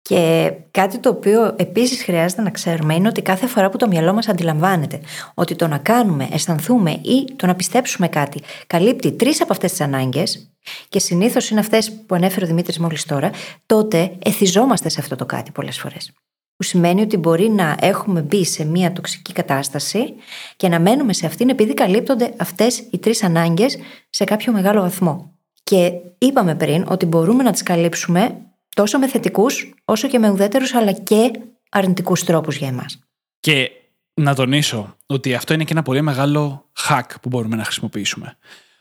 [0.03, 4.13] Και κάτι το οποίο επίσης χρειάζεται να ξέρουμε είναι ότι κάθε φορά που το μυαλό
[4.13, 5.01] μας αντιλαμβάνεται
[5.35, 9.81] ότι το να κάνουμε, αισθανθούμε ή το να πιστέψουμε κάτι καλύπτει τρεις από αυτές τις
[9.81, 10.53] ανάγκες,
[10.89, 13.31] και συνήθως είναι αυτές που ανέφερε ο Δημήτρης μόλις τώρα,
[13.67, 16.13] τότε εθιζόμαστε σε αυτό το κάτι πολλές φορές.
[16.57, 20.15] Που σημαίνει ότι μπορεί να έχουμε μπει σε μια τοξική κατάσταση
[20.57, 23.79] και να μένουμε σε αυτήν επειδή καλύπτονται αυτές οι τρεις ανάγκες
[24.11, 25.33] σε κάποιο μεγάλο βαθμό.
[25.63, 28.37] Και είπαμε πριν ότι μπορούμε να τις καλύψουμε
[28.75, 31.31] τόσο με θετικούς όσο και με ουδέτερους αλλά και
[31.71, 32.99] αρνητικούς τρόπους για εμάς.
[33.41, 33.71] Και
[34.15, 38.37] να τονίσω ότι αυτό είναι και ένα πολύ μεγάλο hack που μπορούμε να χρησιμοποιήσουμε.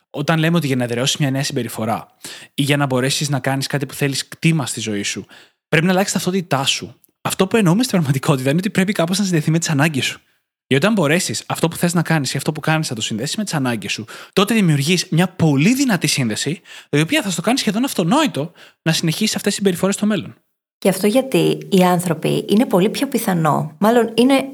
[0.10, 2.16] Όταν λέμε ότι για να εδραιώσεις μια νέα συμπεριφορά
[2.54, 5.26] ή για να μπορέσεις να κάνεις κάτι που θέλεις κτήμα στη ζωή σου,
[5.68, 6.96] πρέπει να αλλάξεις ταυτότητά σου.
[7.22, 10.20] Αυτό που εννοούμε στην πραγματικότητα είναι ότι πρέπει κάπως να συνδεθεί με τις ανάγκες σου.
[10.68, 13.36] Γιατί όταν μπορέσεις αυτό που θες να κάνεις ή αυτό που κάνεις να το συνδέσεις
[13.36, 17.60] με τις ανάγκες σου, τότε δημιουργείς μια πολύ δυνατή σύνδεση, η οποία θα στο κάνεις
[17.60, 18.52] σχεδόν αυτονόητο
[18.82, 20.36] να συνεχίσεις αυτές τις συμπεριφορές στο μέλλον.
[20.78, 24.50] Και αυτό γιατί οι άνθρωποι είναι πολύ πιο πιθανό, μάλλον είναι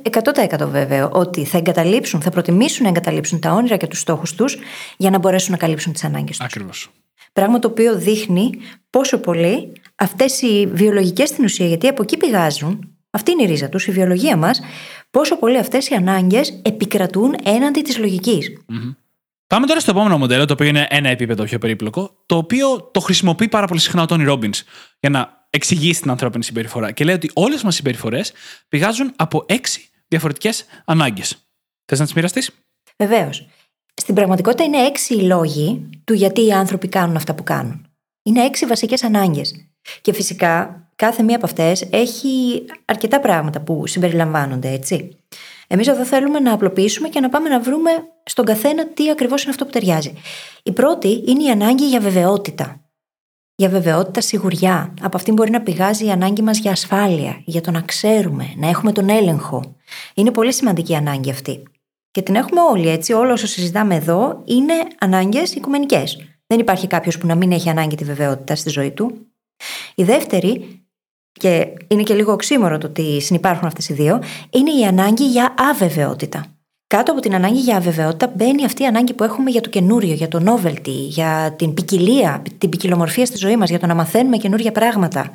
[0.60, 4.58] 100% βέβαιο, ότι θα εγκαταλείψουν, θα προτιμήσουν να εγκαταλείψουν τα όνειρα και τους στόχους τους
[4.98, 6.46] για να μπορέσουν να καλύψουν τις ανάγκες τους.
[6.46, 6.90] Ακριβώς.
[7.34, 8.50] Πράγμα το οποίο δείχνει
[8.90, 13.70] πόσο πολύ αυτές οι βιολογικές στην ουσία, γιατί από εκεί πηγάζουν, αυτή είναι η ρίζα
[13.70, 14.62] τους, η βιολογία μας,
[15.12, 18.58] πόσο πολύ αυτές οι ανάγκες επικρατούν έναντι της λογικη
[19.48, 23.00] Πάμε τώρα στο επόμενο μοντέλο, το οποίο είναι ένα επίπεδο πιο περίπλοκο, το οποίο το
[23.00, 24.52] χρησιμοποιεί πάρα πολύ συχνά ο Τόνι Ρόμπιν
[25.00, 26.92] για να εξηγήσει την ανθρώπινη συμπεριφορά.
[26.92, 28.34] Και λέει ότι όλες μας οι συμπεριφορές
[28.68, 31.38] πηγάζουν από έξι διαφορετικές ανάγκες.
[31.86, 32.52] Θες να τις μοιραστείς;
[32.98, 33.48] Βεβαίως.
[33.94, 37.88] Στην πραγματικότητα είναι έξι οι λόγοι του γιατί οι άνθρωποι κάνουν αυτά που κάνουν.
[38.24, 39.67] Είναι έξι βασικές ανάγκες.
[40.02, 45.18] Και φυσικά κάθε μία από αυτές έχει αρκετά πράγματα που συμπεριλαμβάνονται, έτσι.
[45.68, 47.92] Εμείς εδώ θέλουμε να απλοποιήσουμε και να πάμε να βρούμε
[48.24, 50.14] στον καθένα τι ακριβώς είναι αυτό που ταιριάζει.
[50.64, 52.82] Η πρώτη είναι η ανάγκη για βεβαιότητα.
[53.56, 54.94] Για βεβαιότητα, σιγουριά.
[55.02, 58.68] Από αυτήν μπορεί να πηγάζει η ανάγκη μας για ασφάλεια, για το να ξέρουμε, να
[58.68, 59.76] έχουμε τον έλεγχο.
[60.14, 61.64] Είναι πολύ σημαντική η ανάγκη αυτή.
[62.12, 63.14] Και την έχουμε όλοι, έτσι.
[63.14, 66.18] Όλο όσο συζητάμε εδώ είναι ανάγκες οικουμενικές.
[66.48, 69.27] Δεν υπάρχει κάποιος που να μην έχει ανάγκη τη βεβαιότητα στη ζωή του.
[69.96, 70.82] Η δεύτερη,
[71.32, 75.56] και είναι και λίγο οξύμορο το ότι συνεπάρχουν αυτές οι δύο, είναι η ανάγκη για
[75.58, 76.46] αβεβαιότητα.
[76.88, 80.14] Κάτω από την ανάγκη για αβεβαιότητα μπαίνει αυτή η ανάγκη που έχουμε για το καινούριο,
[80.14, 84.38] για το novelty, για την ποικιλία, την ποικιλομορφία στη ζωή μας, για το να μαθαίνουμε
[84.38, 85.32] καινούργια πράγματα.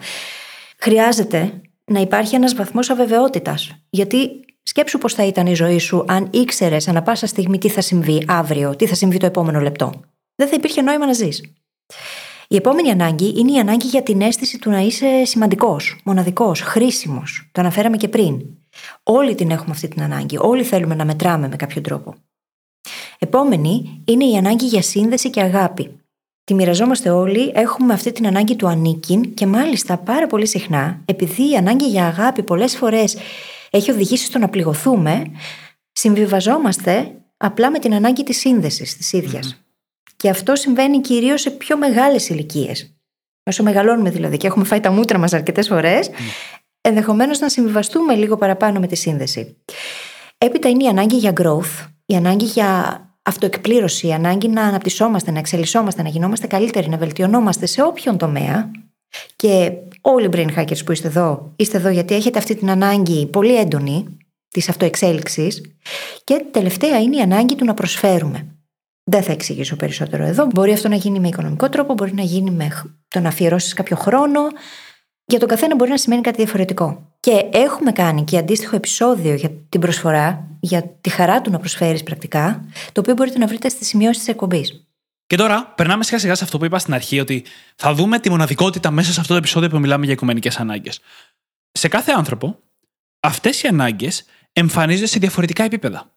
[0.79, 3.71] Χρειάζεται να υπάρχει ένας βαθμός αβεβαιότητας.
[3.91, 7.81] Γιατί σκέψου πώς θα ήταν η ζωή σου αν ήξερες ανα πάσα στιγμή τι θα
[7.81, 9.93] συμβεί αύριο, τι θα συμβεί το επόμενο λεπτό.
[10.35, 11.43] Δεν θα υπήρχε νόημα να ζεις.
[12.53, 17.49] Η επόμενη ανάγκη είναι η ανάγκη για την αίσθηση του να είσαι σημαντικός, μοναδικός, χρήσιμος.
[17.53, 18.43] Το αναφέραμε και πριν.
[19.03, 20.37] Όλοι την έχουμε αυτή την ανάγκη.
[20.41, 22.15] Όλοι θέλουμε να μετράμε με κάποιο τρόπο.
[23.19, 26.01] Επόμενη είναι η ανάγκη για σύνδεση και αγάπη.
[26.45, 31.51] Τη μοιραζόμαστε όλοι, έχουμε αυτή την ανάγκη του ανήκειν και μάλιστα πάρα πολύ συχνά, επειδή
[31.51, 33.17] η ανάγκη για αγάπη πολλές φορές
[33.71, 35.25] έχει οδηγήσει στο να πληγωθούμε,
[35.93, 39.57] συμβιβαζόμαστε απλά με την ανάγκη της σύνδεσης της ίδιας.
[40.23, 42.95] Και αυτό συμβαίνει κυρίως σε πιο μεγάλες ηλικίες.
[43.43, 46.11] Όσο μεγαλώνουμε δηλαδή και έχουμε φάει τα μούτρα μας αρκετές φορές,
[46.81, 49.57] ενδεχομένως να συμβιβαστούμε λίγο παραπάνω με τη σύνδεση.
[50.39, 55.39] Έπειτα είναι η ανάγκη για growth, η ανάγκη για αυτοεκπλήρωση, η ανάγκη να αναπτυσσόμαστε, να
[55.39, 58.71] εξελισσόμαστε, να γινόμαστε καλύτεροι, να βελτιωνόμαστε σε όποιον τομέα.
[59.37, 63.27] Και όλοι οι brain hackers που είστε εδώ, είστε εδώ γιατί έχετε αυτή την ανάγκη
[63.27, 65.63] πολύ έντονη της αυτοεξέλιξης.
[66.25, 68.52] Και τελευταία είναι η ανάγκη του να προσφέρουμε.
[69.05, 70.47] Δεν θα εξηγήσω περισσότερο εδώ.
[70.47, 72.69] Μπορεί αυτό να γίνει με οικονομικό τρόπο, μπορεί να γίνει με
[73.09, 74.41] το να αφιερώσεις κάποιο χρόνο.
[75.25, 77.17] Για τον καθένα μπορεί να σημαίνει κάτι διαφορετικό.
[77.21, 82.03] Και έχουμε κάνει και αντίστοιχο επεισόδιο για την προσφορά, για τη χαρά του να προσφέρεις
[82.03, 84.87] πρακτικά, το οποίο μπορείτε να βρείτε στις σημειώσεις της εκπομπής.
[85.27, 87.45] Και τώρα περνάμε σιγά σιγά σε αυτό που είπα στην αρχή, ότι
[87.77, 91.01] θα δούμε τη μοναδικότητα μέσα σε αυτό το επεισόδιο που μιλάμε για οικουμενικές ανάγκες.
[91.73, 92.59] Σε κάθε άνθρωπο,
[93.21, 96.13] αυτές οι ανάγκες εμφανίζονται σε διαφορετικά επίπεδα.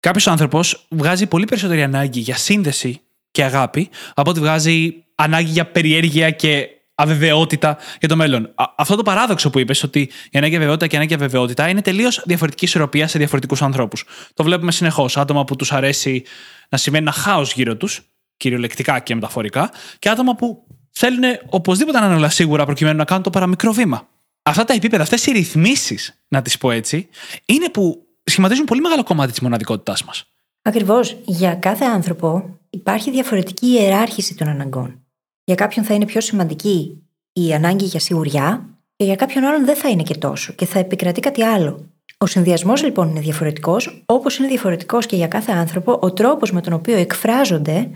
[0.00, 5.66] Κάποιος άνθρωπος βγάζει πολύ περισσότερη ανάγκη για σύνδεση και αγάπη από ότι βγάζει ανάγκη για
[5.66, 8.54] περιέργεια και αβεβαιότητα για το μέλλον.
[8.76, 12.22] αυτό το παράδοξο που είπες, ότι η ανάγκη αβεβαιότητα και η ανάγκη αβεβαιότητα είναι τελείως
[12.24, 14.04] διαφορετική ισορροπία σε διαφορετικούς ανθρώπους.
[14.34, 15.16] Το βλέπουμε συνεχώς.
[15.16, 16.24] Άτομα που τους αρέσει
[16.68, 18.00] να σημαίνει ένα χάος γύρω τους,
[18.36, 23.22] κυριολεκτικά και μεταφορικά, και άτομα που θέλουν οπωσδήποτε να είναι όλα σίγουρα προκειμένου να κάνουν
[23.22, 24.08] το παραμικρό βήμα.
[24.42, 27.08] Αυτά τα επίπεδα, αυτές οι ρυθμίσεις, να τις πω έτσι,
[27.44, 30.24] είναι που σχηματίζουν πολύ μεγάλο κομμάτι της μοναδικότητάς μας.
[30.62, 31.16] Ακριβώς.
[31.24, 35.04] Για κάθε άνθρωπο υπάρχει διαφορετική ιεράρχηση των αναγκών.
[35.44, 38.64] Για κάποιον θα είναι πιο σημαντική η ανάγκη για σιγουριά,
[38.96, 41.90] και για κάποιον άλλον δεν θα είναι και τόσο και θα επικρατεί κάτι άλλο.
[42.18, 46.60] Ο συνδυασμός λοιπόν είναι διαφορετικός, όπως είναι διαφορετικός και για κάθε άνθρωπο ο τρόπος με
[46.60, 47.90] τον οποίο εκφράζονται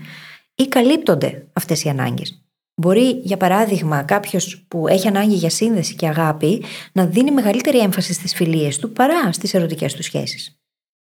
[0.55, 2.44] ή καλύπτονται αυτές οι ανάγκες.
[2.81, 8.13] Μπορεί, για παράδειγμα, κάποιος που έχει ανάγκη για σύνδεση και αγάπη να δίνει μεγαλύτερη έμφαση
[8.13, 10.59] στις φιλίες του παρά στις ερωτικές του σχέσεις.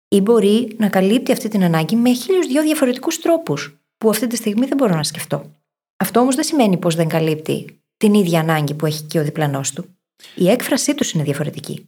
[0.08, 4.37] Ή μπορεί να καλύπτει αυτή την ανάγκη με χίλιους δυο διαφορετικούς τρόπους, που αυτή τη
[4.37, 5.56] στιγμή δεν μπορώ να σκεφτώ.
[5.96, 9.72] Αυτό όμως δεν σημαίνει πως δεν καλύπτει την ίδια ανάγκη που έχει και ο διπλανός
[9.72, 9.96] του.
[10.35, 11.87] Η έκφρασή τους είναι διαφορετική.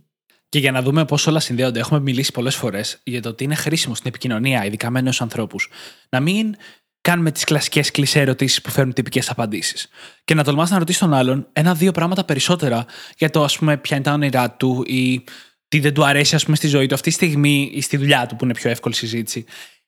[0.49, 3.55] Και για να δούμε πώς όλα συνδέονται, έχουμε μιλήσει πολλές φορές για το ότι είναι
[3.55, 5.71] χρήσιμο στην επικοινωνία, ειδικά με νέους ανθρώπους,
[6.09, 6.57] να μην
[7.05, 9.89] κάνουμε τις κλασικές κλεισέ ερωτήσεις που φέρνουν τυπικές απαντήσεις.
[10.25, 12.87] Και να τολμάς να ρωτήσεις τον άλλον ένα-δύο πράγματα περισσότερα
[13.17, 15.25] για το, ας πούμε, ποια είναι τα όνειρά του ή
[15.69, 18.27] τι δεν του αρέσει, ας πούμε, στη ζωή του αυτή τη στιγμή ή στη δουλειά
[18.27, 19.45] του, που είναι πιο εύκολη συζήτηση.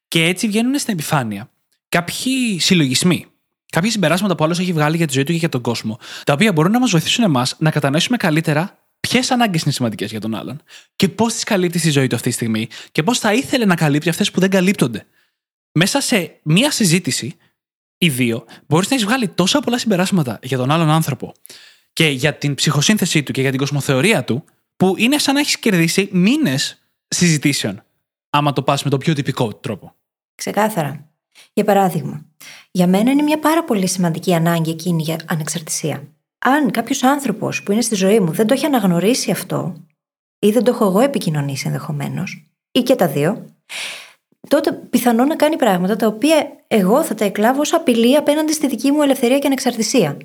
[0.08, 1.50] Και έτσι βγαίνουν στην επιφάνεια
[1.88, 3.26] κάποιοι συλλογισμοί.
[3.70, 6.32] Κάποια συμπεράσματα που άλλος έχει βγάλει για τη ζωή του και για τον κόσμο, τα
[6.32, 10.34] οποία μπορούν να μας βοηθήσουν εμάς να κατανοήσουμε καλύτερα ποιες ανάγκες είναι σημαντικές για τον
[10.34, 10.62] άλλον
[10.96, 13.74] και πώς τις καλύπτει στη ζωή του αυτή τη στιγμή και πώς θα ήθελε να
[13.74, 15.06] καλύπτει αυτές που δεν καλύπτονται.
[15.78, 17.36] Μέσα σε μία συζήτηση
[17.98, 21.32] ή δύο, μπορείς να έχεις βγάλει τόσα πολλά συμπεράσματα για τον άλλον άνθρωπο
[21.92, 24.44] και για την ψυχοσύνθεσή του και για την κοσμοθεωρία του,
[24.76, 27.82] που είναι σαν να έχεις κερδίσει μήνες συζητήσεων,
[28.30, 29.94] άμα το πας με τον πιο τυπικό τρόπο.
[30.34, 31.10] Ξεκάθαρα.
[31.52, 32.24] Για παράδειγμα,
[32.70, 36.08] για μένα είναι μια πάρα πολύ σημαντική ανάγκη εκείνη για ανεξαρτησία.
[36.38, 39.86] Αν κάποιος άνθρωπος που είναι στη ζωή μου δεν το έχει αναγνωρίσει αυτό,
[40.38, 43.46] ή δεν το έχω εγώ επικοινωνήσει ενδεχομένως, ή και τα δύο,
[44.48, 48.66] τότε πιθανό να κάνει πράγματα τα οποία εγώ θα τα εκλάβω ως απειλή απέναντι στη
[48.66, 50.16] δική μου ελευθερία και ανεξαρτησία.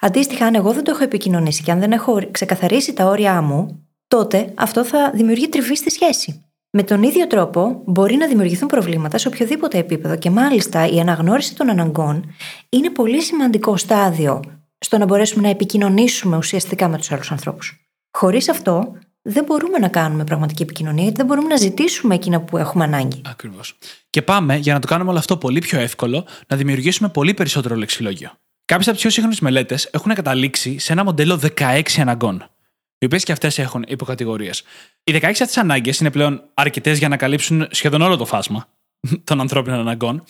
[0.00, 3.86] Αντίστοιχα, αν εγώ δεν το έχω επικοινωνήσει και αν δεν έχω ξεκαθαρίσει τα όρια μου,
[4.08, 6.44] τότε αυτό θα δημιουργεί τριβή στη σχέση.
[6.70, 11.56] Με τον ίδιο τρόπο μπορεί να δημιουργηθούν προβλήματα σε οποιοδήποτε επίπεδο και μάλιστα η αναγνώριση
[11.56, 12.34] των αναγκών
[12.68, 14.42] είναι πολύ σημαντικό στάδιο
[14.78, 17.86] στο να μπορέσουμε να επικοινωνήσουμε ουσιαστικά με τους άλλους ανθρώπους.
[18.18, 22.56] Χωρίς αυτό, δεν μπορούμε να κάνουμε πραγματική επικοινωνία, γιατί δεν μπορούμε να ζητήσουμε εκείνα που
[22.58, 23.20] έχουμε ανάγκη.
[23.24, 23.78] Ακριβώς.
[24.10, 27.74] Και πάμε, για να το κάνουμε όλο αυτό πολύ πιο εύκολο, να δημιουργήσουμε πολύ περισσότερο
[27.74, 28.30] λεξιλόγιο.
[28.64, 32.50] Κάποιες από τις πιο σύγχρονες μελέτες έχουν καταλήξει σε ένα μοντέλο 16 αναγκών,
[32.98, 34.62] οι οποίες και αυτές έχουν υποκατηγορίες.
[35.04, 38.68] Οι 16 αυτές ανάγκες είναι πλέον αρκετές για να καλύψουν σχεδόν όλο το φάσμα
[39.24, 40.24] των ανθρώπινων αναγκών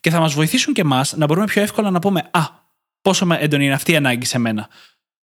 [0.00, 2.40] και θα μας βοηθήσουν και εμάς να μπορούμε πιο εύκολα να πούμε Α,
[3.02, 4.68] πόσο έντονη είναι αυτή η ανάγκη σε μένα.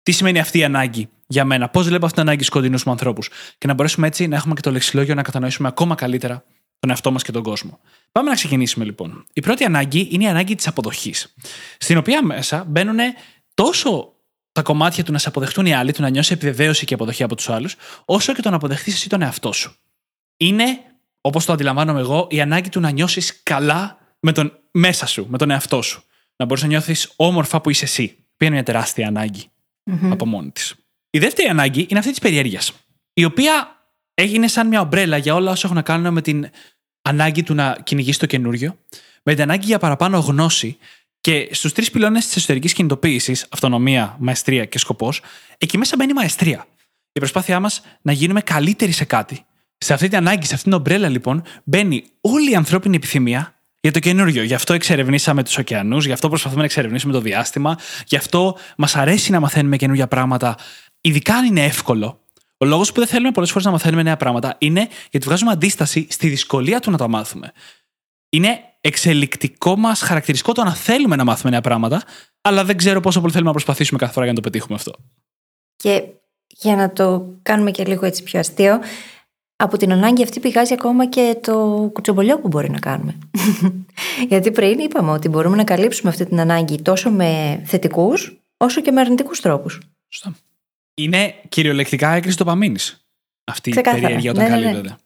[0.02, 2.92] Τι σημαίνει αυτή η ανάγκη για μένα, πώς βλέπω αυτή την ανάγκη στους κοντινούς μου
[2.92, 3.31] ανθρώπους.
[3.59, 6.45] Και να μπορέσουμε έτσι να έχουμε και το λεξιλόγιο να κατανοήσουμε ακόμα καλύτερα
[6.79, 7.81] τον εαυτό μας και τον κόσμο.
[8.12, 9.27] Πάμε να ξεκινήσουμε λοιπόν.
[9.33, 11.35] Η πρώτη ανάγκη είναι η ανάγκη της αποδοχής.
[11.79, 12.99] Στην οποία μέσα μπαίνουν
[13.55, 14.12] τόσο
[14.53, 17.37] τα κομμάτια του να σε αποδεχτούν οι άλλοι, του να νιώσει επιβεβαίωση και αποδοχή από
[17.37, 19.77] τους άλλους, όσο και το να αποδεχτεί εσύ τον εαυτό σου.
[20.37, 20.64] Είναι,
[21.21, 25.38] όπως το αντιλαμβάνομαι εγώ, η ανάγκη του να νιώσεις καλά με τον μέσα σου, με
[25.38, 26.05] τον εαυτό σου.
[26.37, 28.16] Να μπορείς να νιώθεις όμορφα που είσαι εσύ.
[28.37, 29.51] Που είναι μια τεράστια ανάγκη
[29.90, 30.11] mm-hmm.
[30.11, 30.82] από μόνη της.
[31.14, 32.72] Η δεύτερη ανάγκη είναι αυτή της περιέργειας.
[33.12, 33.77] Η οποία
[34.14, 36.51] έγινε σαν μια ομπρέλα για όλα όσα έχουν να κάνουν με την
[37.03, 38.79] ανάγκη του να κυνηγήσει το καινούριο,
[39.22, 40.79] με την ανάγκη για παραπάνω γνώση
[41.20, 45.20] και στους τρεις πυλώνες της εσωτερικής κινητοποίησης, αυτονομία, μαεστρία και σκοπός,
[45.59, 46.66] εκεί μέσα μπαίνει η μαεστρία.
[47.12, 49.44] Η προσπάθειά μας να γίνουμε καλύτεροι σε κάτι.
[49.79, 53.90] Σε αυτή την ανάγκη, σε αυτήν την ομπρέλα λοιπόν, μπαίνει όλη η ανθρώπινη επιθυμία για
[53.90, 54.42] το καινούριο.
[54.42, 58.96] Γι' αυτό εξερευνήσαμε τους ωκεανούς, γι' αυτό προσπαθούμε να εξερευνήσουμε το διάστημα, γι' αυτό μας
[58.96, 60.57] αρέσει να μαθαίνουμε καινούργια πράγματα,
[61.02, 62.20] ειδικά αν είναι εύκολο.
[62.56, 66.06] Ο λόγος που δεν θέλουμε πολλές φορές να μαθαίνουμε νέα πράγματα είναι γιατί βγάζουμε αντίσταση
[66.10, 67.52] στη δυσκολία του να τα μάθουμε.
[68.28, 72.02] Είναι εξελικτικό μας χαρακτηριστικό το να θέλουμε να μάθουμε νέα πράγματα,
[72.40, 74.92] αλλά δεν ξέρω πόσο πολύ θέλουμε να προσπαθήσουμε κάθε φορά για να το πετύχουμε αυτό.
[75.76, 76.04] Και
[76.48, 78.80] για να το κάνουμε και λίγο έτσι πιο αστείο,
[79.56, 83.18] από την ανάγκη αυτή πηγάζει ακόμα και το κουτσομπολιό που μπορεί να κάνουμε.
[84.28, 88.90] Γιατί πριν είπαμε ότι μπορούμε να καλύψουμε αυτή την ανάγκη τόσο με θετικούς, όσο και
[88.90, 89.80] με αρνητικούς τρόπους.
[90.08, 90.34] Σωστά.
[90.94, 92.78] Είναι κυριολεκτικά έκρηση τοπαμίνη.
[93.44, 94.96] Αυτή η περιέργεια όταν ναι, ναι, ναι.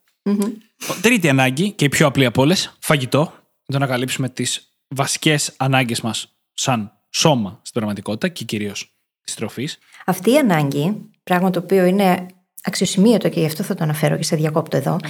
[1.00, 3.32] Τρίτη ανάγκη και η πιο απλή από όλες, φαγητό
[3.66, 9.78] το να καλύψουμε τις βασικές ανάγκες μας σαν σώμα στην πραγματικότητα και κυρίως της τροφής.
[10.06, 12.26] Αυτή η ανάγκη, πράγμα το οποίο είναι
[12.62, 15.00] αξιοσημείωτο και γι' αυτό θα το αναφέρω και σε διακόπτω εδώ,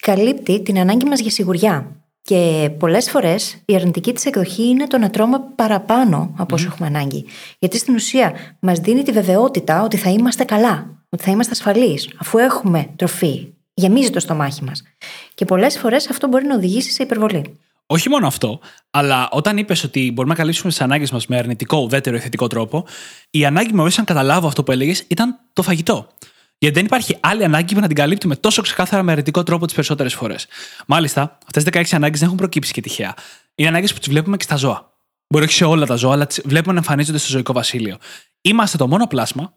[0.00, 2.05] καλύπτει την ανάγκη μας για σιγουριά.
[2.26, 6.86] Και πολλές φορές η αρνητική της εκδοχή είναι το να τρώμε παραπάνω από όσο έχουμε
[6.86, 7.24] ανάγκη.
[7.58, 12.08] Γιατί στην ουσία μας δίνει τη βεβαιότητα ότι θα είμαστε καλά, ότι θα είμαστε ασφαλείς,
[12.16, 13.46] αφού έχουμε τροφή.
[13.74, 14.82] Γεμίζει το στομάχι μας.
[15.34, 17.58] Και πολλές φορές αυτό μπορεί να οδηγήσει σε υπερβολή.
[17.86, 18.60] Όχι μόνο αυτό,
[18.90, 22.46] αλλά όταν είπες ότι μπορούμε να καλύψουμε τις ανάγκες μας με αρνητικό, ουδέτερο ή θετικό
[22.46, 22.86] τρόπο,
[23.30, 26.06] η ανάγκη μου, να καταλάβω αυτό που έλεγες, ήταν το φαγητό.
[26.58, 29.74] Γιατί δεν υπάρχει άλλη ανάγκη που να την καλύπτουμε τόσο ξεκάθαρα με αρνητικό τρόπο τις
[29.74, 30.46] περισσότερες φορές.
[30.86, 33.14] Μάλιστα, αυτές τις 16 ανάγκες δεν έχουν προκύψει και τυχαία.
[33.54, 34.92] Είναι ανάγκες που τις βλέπουμε και στα ζώα.
[35.28, 37.96] Μπορεί όχι σε όλα τα ζώα, αλλά τις βλέπουμε να εμφανίζονται στο ζωικό βασίλειο.
[38.40, 39.52] Είμαστε το μόνο πλάσμα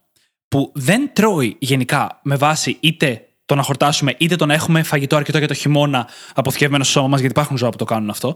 [0.48, 5.16] που δεν τρώει γενικά με βάση είτε το να χορτάσουμε, είτε το να έχουμε φαγητό
[5.16, 8.36] αρκετό για το χειμώνα αποθηκευμένο στο σώμα μας, γιατί υπάρχουν ζώα που το κάνουν αυτό.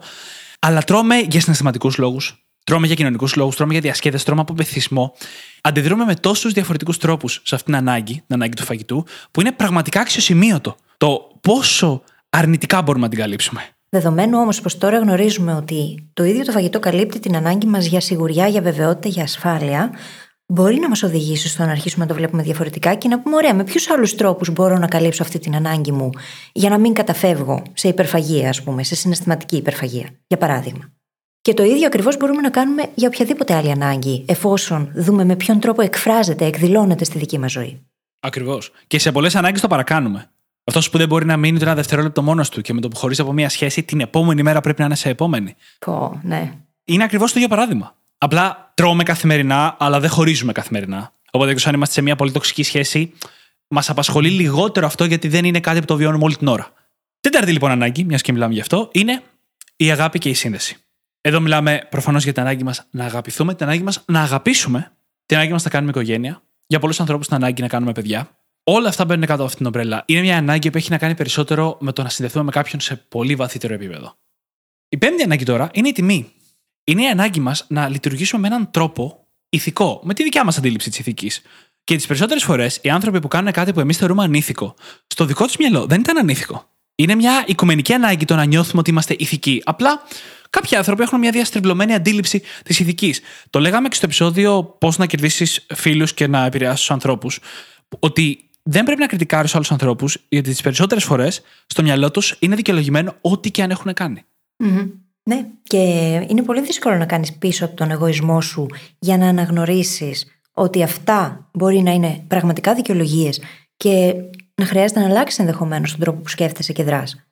[0.60, 5.14] Αλλά τρώμε για συναισθηματικούς λόγους, τρώμε για κοινωνικούς λόγους, τρώμε για διασκέδε, τρώμε από πεθυσμό.
[5.62, 9.52] Αντιδρούμε με τόσους διαφορετικούς τρόπους σε αυτήν την ανάγκη, την ανάγκη του φαγητού, που είναι
[9.52, 13.62] πραγματικά αξιοσημείωτο το πόσο αρνητικά μπορούμε να την καλύψουμε.
[13.90, 18.00] Δεδομένου όμως πως τώρα γνωρίζουμε ότι το ίδιο το φαγητό καλύπτει την ανάγκη μας για
[18.00, 19.92] σιγουριά, για βεβαιότητα, για ασφάλεια,
[20.46, 23.54] μπορεί να μας οδηγήσει στο να αρχίσουμε να το βλέπουμε διαφορετικά και να πούμε: Ωραία,
[23.54, 26.10] με ποιους άλλους τρόπους μπορώ να καλύψω αυτή την ανάγκη μου
[26.54, 30.92] για να μην καταφεύγω σε υπερφαγία, ας πούμε, σε συναισθηματική υπερφαγία, για παράδειγμα.
[31.44, 35.60] Και το ίδιο ακριβώς μπορούμε να κάνουμε για οποιαδήποτε άλλη ανάγκη, εφόσον δούμε με ποιον
[35.60, 37.82] τρόπο εκφράζεται, εκδηλώνεται στη δική μας ζωή.
[38.20, 38.72] Ακριβώς.
[38.88, 40.30] Και σε πολλές ανάγκες το παρακάνουμε.
[40.64, 42.98] Αυτός που δεν μπορεί να μείνει το ένα δευτερόλεπτο μόνος του και με το που
[42.98, 45.56] χωρίς από μία σχέση, την επόμενη μέρα πρέπει να είναι σε επόμενη.
[45.80, 46.54] Πω, ναι.
[46.86, 47.96] Είναι ακριβώς το ίδιο παράδειγμα.
[48.18, 51.14] Απλά τρώμε καθημερινά, αλλά δεν χωρίζουμε καθημερινά.
[51.32, 53.14] Οπότε, εκτός αν είμαστε σε μια πολύ τοξική σχέση,
[53.68, 56.72] μας απασχολεί λιγότερο αυτό γιατί δεν είναι κάτι που το βιώνουμε όλη την ώρα.
[57.20, 59.22] Τέταρτη λοιπόν ανάγκη, μιας και μιλάμε γι' αυτό, είναι
[59.76, 60.78] η αγάπη και η σύνδεση.
[61.26, 64.92] Εδώ μιλάμε προφανώς για την ανάγκη μας να αγαπηθούμε, την ανάγκη μας να αγαπήσουμε,
[65.26, 66.42] την ανάγκη μας να κάνουμε οικογένεια.
[66.68, 68.38] Για πολλούς ανθρώπους την ανάγκη να κάνουμε παιδιά.
[68.64, 70.04] Όλα αυτά μπαίνουν κάτω από αυτήν την ομπρέλα.
[70.06, 72.96] Είναι μια ανάγκη που έχει να κάνει περισσότερο με το να συνδεθούμε με κάποιον σε
[72.96, 74.18] πολύ βαθύτερο επίπεδο.
[74.90, 76.32] Η πέμπτη ανάγκη τώρα είναι η τιμή.
[76.84, 80.90] Είναι η ανάγκη μας να λειτουργήσουμε με έναν τρόπο ηθικό, με τη δικιά μας αντίληψη
[80.90, 81.42] της ηθικής.
[81.84, 84.76] Και τις περισσότερες φορές οι άνθρωποι που κάνουν κάτι που εμείς θεωρούμε ανήθικο,
[85.08, 86.68] στο δικό τους μυαλό δεν ήταν ανήθικο.
[86.96, 89.62] Είναι μια οικουμενική ανάγκη το να νιώθουμε ότι είμαστε ηθικοί.
[89.66, 90.02] Απλά
[90.54, 93.22] κάποιοι άνθρωποι έχουν μια διαστριμπλωμένη αντίληψη της ηθικής.
[93.50, 97.40] Το λέγαμε και στο επεισόδιο Πώς να κερδίσεις φίλους και να επηρεάσεις τους ανθρώπους.
[98.00, 102.56] Ότι δεν πρέπει να κριτικάρεις άλλους ανθρώπους, γιατί τις περισσότερες φορές στο μυαλό τους είναι
[102.56, 103.94] δικαιολογημένο ό,τι και αν έχουν
[105.24, 105.78] Ναι, και
[106.28, 108.68] είναι πολύ δύσκολο να κάνεις πίσω από τον εγωισμό σου
[109.00, 113.42] για να αναγνωρίσεις ότι αυτά μπορεί να είναι πραγματικά δικαιολογίες
[113.78, 114.14] και
[114.56, 117.26] να χρειάζεται να αλλάξεις ενδεχομένως τον τρόπο που σκέφτεσαι και δράς.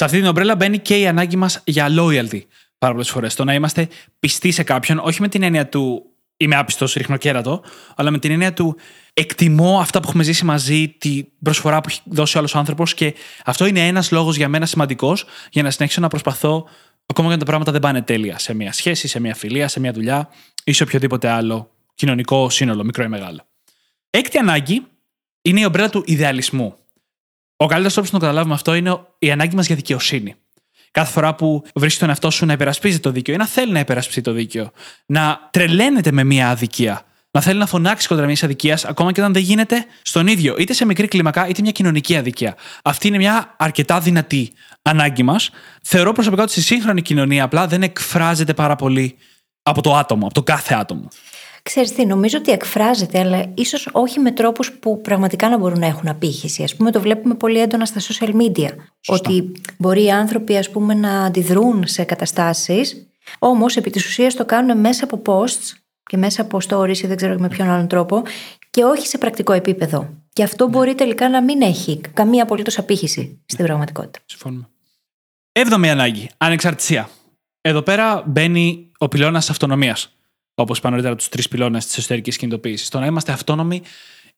[0.00, 2.40] Σε αυτή την ομπρέλα μπαίνει και η ανάγκη μας για loyalty
[2.78, 3.34] πάρα πολλές φορές.
[3.34, 6.02] Το να είμαστε πιστοί σε κάποιον, όχι με την έννοια του
[6.36, 7.62] είμαι άπιστος, ρίχνω κέρατο,
[7.96, 8.76] αλλά με την έννοια του
[9.12, 13.14] εκτιμώ αυτά που έχουμε ζήσει μαζί, την προσφορά που έχει δώσει ο άλλος άνθρωπος και
[13.44, 16.68] αυτό είναι ένας λόγος για μένα σημαντικός για να συνεχίσω να προσπαθώ,
[17.06, 19.80] ακόμα και αν τα πράγματα δεν πάνε τέλεια, σε μια σχέση, σε μια φιλία, σε
[19.80, 20.28] μια δουλειά
[20.64, 23.46] ή σε οποιοδήποτε άλλο κοινωνικό σύνολο, μικρό ή μεγάλο.
[24.10, 24.86] Έκτη ανάγκη
[25.42, 26.74] είναι η ομπρέλα του ιδεαλισμού.
[27.62, 30.34] Ο καλύτερος τρόπος να το καταλάβουμε αυτό είναι η ανάγκη μας για δικαιοσύνη.
[30.90, 33.78] Κάθε φορά που βρίσκεις τον εαυτό σου να υπερασπίζει το δίκαιο ή να θέλει να
[33.78, 34.70] υπερασπιστεί το δίκαιο,
[35.06, 39.32] να τρελαίνεται με μια αδικία, να θέλει να φωνάξει κοντρα μιας αδικίας, ακόμα και όταν
[39.32, 42.56] δεν γίνεται στον ίδιο, είτε σε μικρή κλίμακα, είτε μια κοινωνική αδικία.
[42.82, 45.50] Αυτή είναι μια αρκετά δυνατή ανάγκη μας.
[45.82, 49.16] Θεωρώ προσωπικά ότι στη σύγχρονη κοινωνία απλά δεν εκφράζεται πάρα πολύ
[49.62, 51.08] από το άτομο, από το κάθε άτομο.
[51.62, 55.86] Ξέρεις τι, νομίζω ότι εκφράζεται, αλλά ίσως όχι με τρόπους που πραγματικά να μπορούν να
[55.86, 56.62] έχουν απήχηση.
[56.62, 58.68] Α πούμε, το βλέπουμε πολύ έντονα στα social media.
[59.06, 63.06] Ότι μπορεί οι άνθρωποι, ας πούμε, να αντιδρούν σε καταστάσεις,
[63.38, 67.16] όμως επί της ουσίας το κάνουν μέσα από posts και μέσα από stories ή δεν
[67.16, 68.22] ξέρω με ποιον άλλον τρόπο
[68.70, 70.08] και όχι σε πρακτικό επίπεδο.
[70.32, 70.70] Και αυτό ναι.
[70.70, 74.18] μπορεί τελικά να μην έχει καμία απολύτως απήχηση στην πραγματικότητα.
[74.24, 74.68] Συμφωνούμε.
[75.52, 76.30] Έβδομη ανάγκη.
[76.36, 77.08] Ανεξαρτησία.
[77.60, 80.14] Εδώ πέρα μπαίνει ο πυλώνας αυτονομίας
[80.60, 82.88] όπως είπα νωρίτερα, τους τρεις πυλώνες της εσωτερικής κινητοποίησης.
[82.88, 83.82] Το να είμαστε αυτόνομοι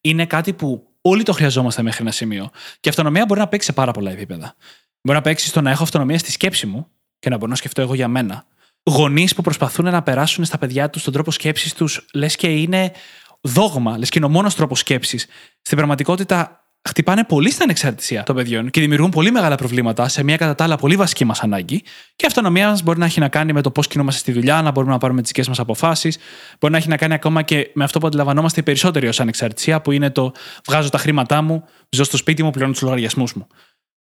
[0.00, 2.50] είναι κάτι που όλοι το χρειαζόμαστε μέχρι ένα σημείο.
[2.52, 4.54] Και η αυτονομία μπορεί να παίξει σε πάρα πολλά επίπεδα.
[5.02, 6.87] Μπορεί να παίξει στο να έχω αυτονομία στη σκέψη μου
[7.18, 8.44] και να μπορώ να σκεφτώ εγώ για μένα.
[8.90, 12.92] Γονείς που προσπαθούν να περάσουν στα παιδιά τους τον τρόπο σκέψης τους, λες και είναι
[13.40, 15.26] δόγμα, λες και είναι ο μόνος τρόπος σκέψης.
[15.62, 20.37] Στην πραγματικότητα, χτυπάνε πολύ στην ανεξαρτησία των παιδιών και δημιουργούν πολύ μεγάλα προβλήματα σε μια
[20.37, 21.81] κατά τα άλλα πολύ βασική μας ανάγκη.
[22.16, 24.62] Και η αυτονομία μας μπορεί να έχει να κάνει με το πώς κινούμαστε στη δουλειά,
[24.62, 26.18] να μπορούμε να πάρουμε τις δικές μας αποφάσεις.
[26.61, 29.81] Μπορεί να έχει να κάνει ακόμα και με αυτό που αντιλαμβανόμαστε οι περισσότεροι ως ανεξαρτησία,
[29.81, 30.33] που είναι το
[30.66, 33.47] βγάζω τα χρήματά μου, ζω στο σπίτι μου, πληρώνω τους λογαριασμούς μου.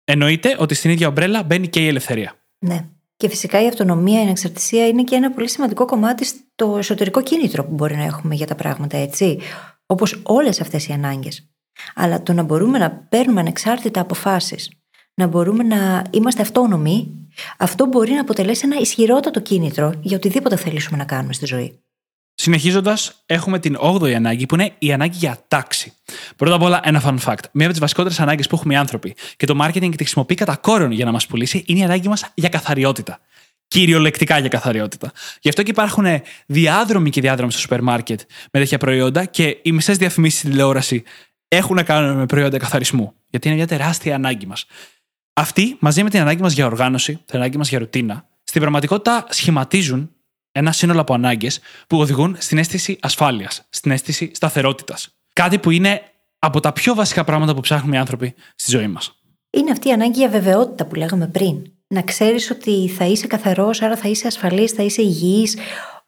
[0.04, 2.34] Εννοείται ότι στην ίδια ομπρέλα μπαίνει και η ελευθερία.
[2.58, 2.88] Ναι.
[3.16, 7.64] Και φυσικά η αυτονομία, η ανεξαρτησία είναι και ένα πολύ σημαντικό κομμάτι στο εσωτερικό κίνητρο
[7.64, 9.38] που μπορεί να έχουμε για τα πράγματα, έτσι.
[9.86, 11.48] Όπως όλες αυτές οι ανάγκες.
[11.94, 14.70] Αλλά το να μπορούμε να παίρνουμε ανεξάρτητα αποφάσεις,
[15.14, 20.96] να μπορούμε να είμαστε αυτόνομοι, αυτό μπορεί να αποτελέσει ένα ισχυρότατο κίνητρο για οτιδήποτε θελήσουμε
[20.96, 21.80] να κάνουμε στη ζωή.
[22.38, 25.92] Συνεχίζοντας, έχουμε την 8η ανάγκη που είναι η ανάγκη για τάξη.
[26.36, 27.44] Πρώτα απ' όλα, ένα fun fact.
[27.52, 30.56] Μία από τις βασικότερες ανάγκες που έχουμε οι άνθρωποι και το marketing τη χρησιμοποιεί κατά
[30.56, 33.18] κόρον για να μας πουλήσει είναι η ανάγκη μας για καθαριότητα.
[33.68, 35.12] Κυριολεκτικά για καθαριότητα.
[35.40, 36.06] Γι' αυτό και υπάρχουν
[36.46, 38.20] διάδρομοι και διάδρομοι στο σούπερ μάρκετ
[38.52, 41.02] με τέτοια προϊόντα και οι μισές διαφημίσεις στην τηλεόραση
[41.48, 43.12] έχουν να κάνουν με προϊόντα καθαρισμού.
[43.26, 44.66] Γιατί είναι μια τεράστια ανάγκη μας.
[45.32, 49.26] Αυτή, μαζί με την ανάγκη μας για οργάνωση, την ανάγκη μας για ρουτίνα, στην πραγματικότητα
[49.28, 50.10] σχηματίζουν
[50.52, 55.16] ένα σύνολο από ανάγκες που οδηγούν στην αίσθηση ασφάλειας, στην αίσθηση σταθερότητας.
[55.32, 56.02] Κάτι που είναι
[56.38, 59.20] από τα πιο βασικά πράγματα που ψάχνουμε οι άνθρωποι στη ζωή μας.
[59.50, 61.72] Είναι αυτή η ανάγκη για βεβαιότητα που λέγαμε πριν.
[61.86, 65.56] Να ξέρεις ότι θα είσαι καθαρός, άρα θα είσαι ασφαλής, θα είσαι υγιής.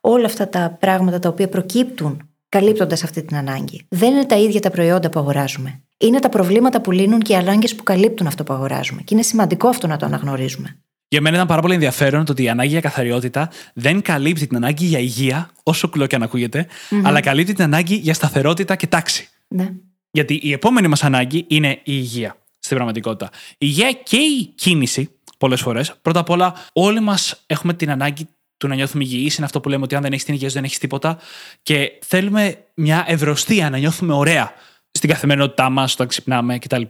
[0.00, 3.86] Όλα αυτά τα πράγματα τα οποία προκύπτουν καλύπτοντας αυτή την ανάγκη.
[3.88, 5.82] Δεν είναι τα ίδια τα προϊόντα που αγοράζουμε.
[5.98, 9.02] Είναι τα προβλήματα που λύνουν και οι ανάγκες που καλύπτουν αυτό που αγοράζουμε.
[9.02, 10.78] Και είναι σημαντικό αυτό να το αναγνωρίζουμε.
[11.08, 14.56] Για μένα ήταν πάρα πολύ ενδιαφέρον το ότι η ανάγκη για καθαριότητα δεν καλύπτει την
[14.56, 16.66] ανάγκη για υγεία, όσο κλό και αν ακουγεται
[17.02, 19.28] αλλά καλύπτει την ανάγκη για σταθερότητα και τάξη.
[19.48, 19.72] Ναι.
[20.10, 23.30] Γιατί η επόμενη μας ανάγκη είναι η υγεία στην πραγματικότητα.
[23.52, 25.94] Η υγεία και η κίνηση, πολλές φορές.
[26.02, 29.36] Πρώτα απ' όλα, όλοι μας έχουμε την ανάγκη του να νιώθουμε υγιείς.
[29.36, 31.18] Είναι αυτό που λέμε ότι αν δεν έχεις την υγεία, σου, δεν έχεις τίποτα.
[31.62, 34.52] Και θέλουμε μια ευρωστία, να νιώθουμε ωραία
[34.90, 36.82] στην καθημερινότητά μας, όταν ξυπνάμε κτλ.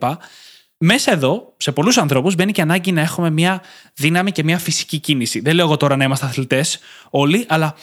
[0.79, 3.63] Μέσα εδώ, σε πολλούς ανθρώπους, μπαίνει και ανάγκη να έχουμε μια
[3.95, 5.41] δύναμη και μια φυσική κίνηση.
[5.41, 6.79] Δεν λέω εγώ τώρα να είμαστε αθλητές
[7.11, 7.75] όλοι, αλλά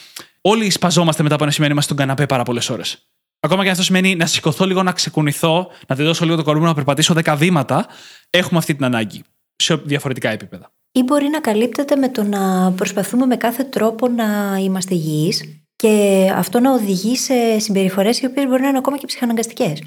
[0.41, 3.07] όλοι σπαζόμαστε μετά από ένα σημείο είμαστε στον καναπέ πάρα πολλές ώρες.
[3.39, 6.59] Ακόμα και αν αυτό σημαίνει να σηκωθώ λίγο, να ξεκουνηθώ, να δώσω λίγο το κορμί
[6.59, 7.87] μου να περπατήσω 10 βήματα,
[8.29, 9.23] έχουμε αυτή την ανάγκη
[9.55, 10.74] σε διαφορετικά επίπεδα.
[10.97, 16.31] Ή μπορεί να καλύπτεται με το να προσπαθούμε με κάθε τρόπο να είμαστε υγιείς και
[16.36, 19.84] αυτό να οδηγεί σε συμπεριφορές οι οποίες μπορεί να είναι ακόμα και ψυχαναγκαστικές.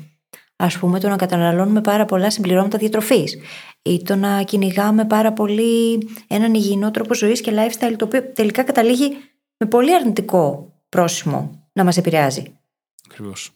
[0.56, 3.38] Α πούμε, το να καταναλώνουμε πάρα πολλά συμπληρώματα διατροφής
[3.82, 8.62] ή το να κυνηγάμε πάρα πολύ έναν υγιεινό τρόπο ζωής και lifestyle, το οποίο τελικά
[8.62, 9.16] καταλήγει
[9.56, 12.58] με πολύ αρνητικό πρόσημο να μας επηρεάζει.
[13.10, 13.50] Ακριβώς.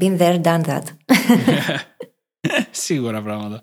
[0.00, 0.82] Been there, done that.
[2.70, 3.60] Σίγουρα πράγματα.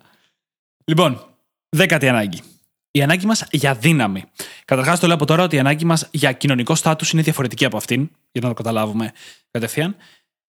[0.86, 1.26] Λοιπόν,
[1.70, 2.42] δέκατη ανάγκη.
[2.96, 4.24] Η ανάγκη μας για δύναμη.
[4.66, 7.78] Καταρχάς, το λέω από τώρα ότι η ανάγκη μας για κοινωνικό στάτους είναι διαφορετική από
[7.78, 9.12] αυτήν, για να το καταλάβουμε
[9.52, 9.96] κατευθείαν.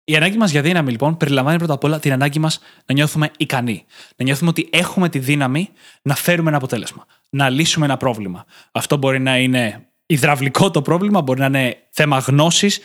[0.04, 3.30] Η ανάγκη μας για δύναμη, λοιπόν, περιλαμβάνει πρώτα απ' όλα την ανάγκη μας να νιώθουμε
[3.37, 3.85] ικανοί.
[4.16, 5.68] Να νιώθουμε ότι έχουμε τη δύναμη
[6.02, 7.07] να φέρουμε ένα αποτέλεσμα.
[7.30, 8.44] Να λύσουμε ένα πρόβλημα.
[8.72, 12.80] Αυτό μπορεί να είναι υδραυλικό το πρόβλημα, μπορεί να είναι θέμα γνώσης,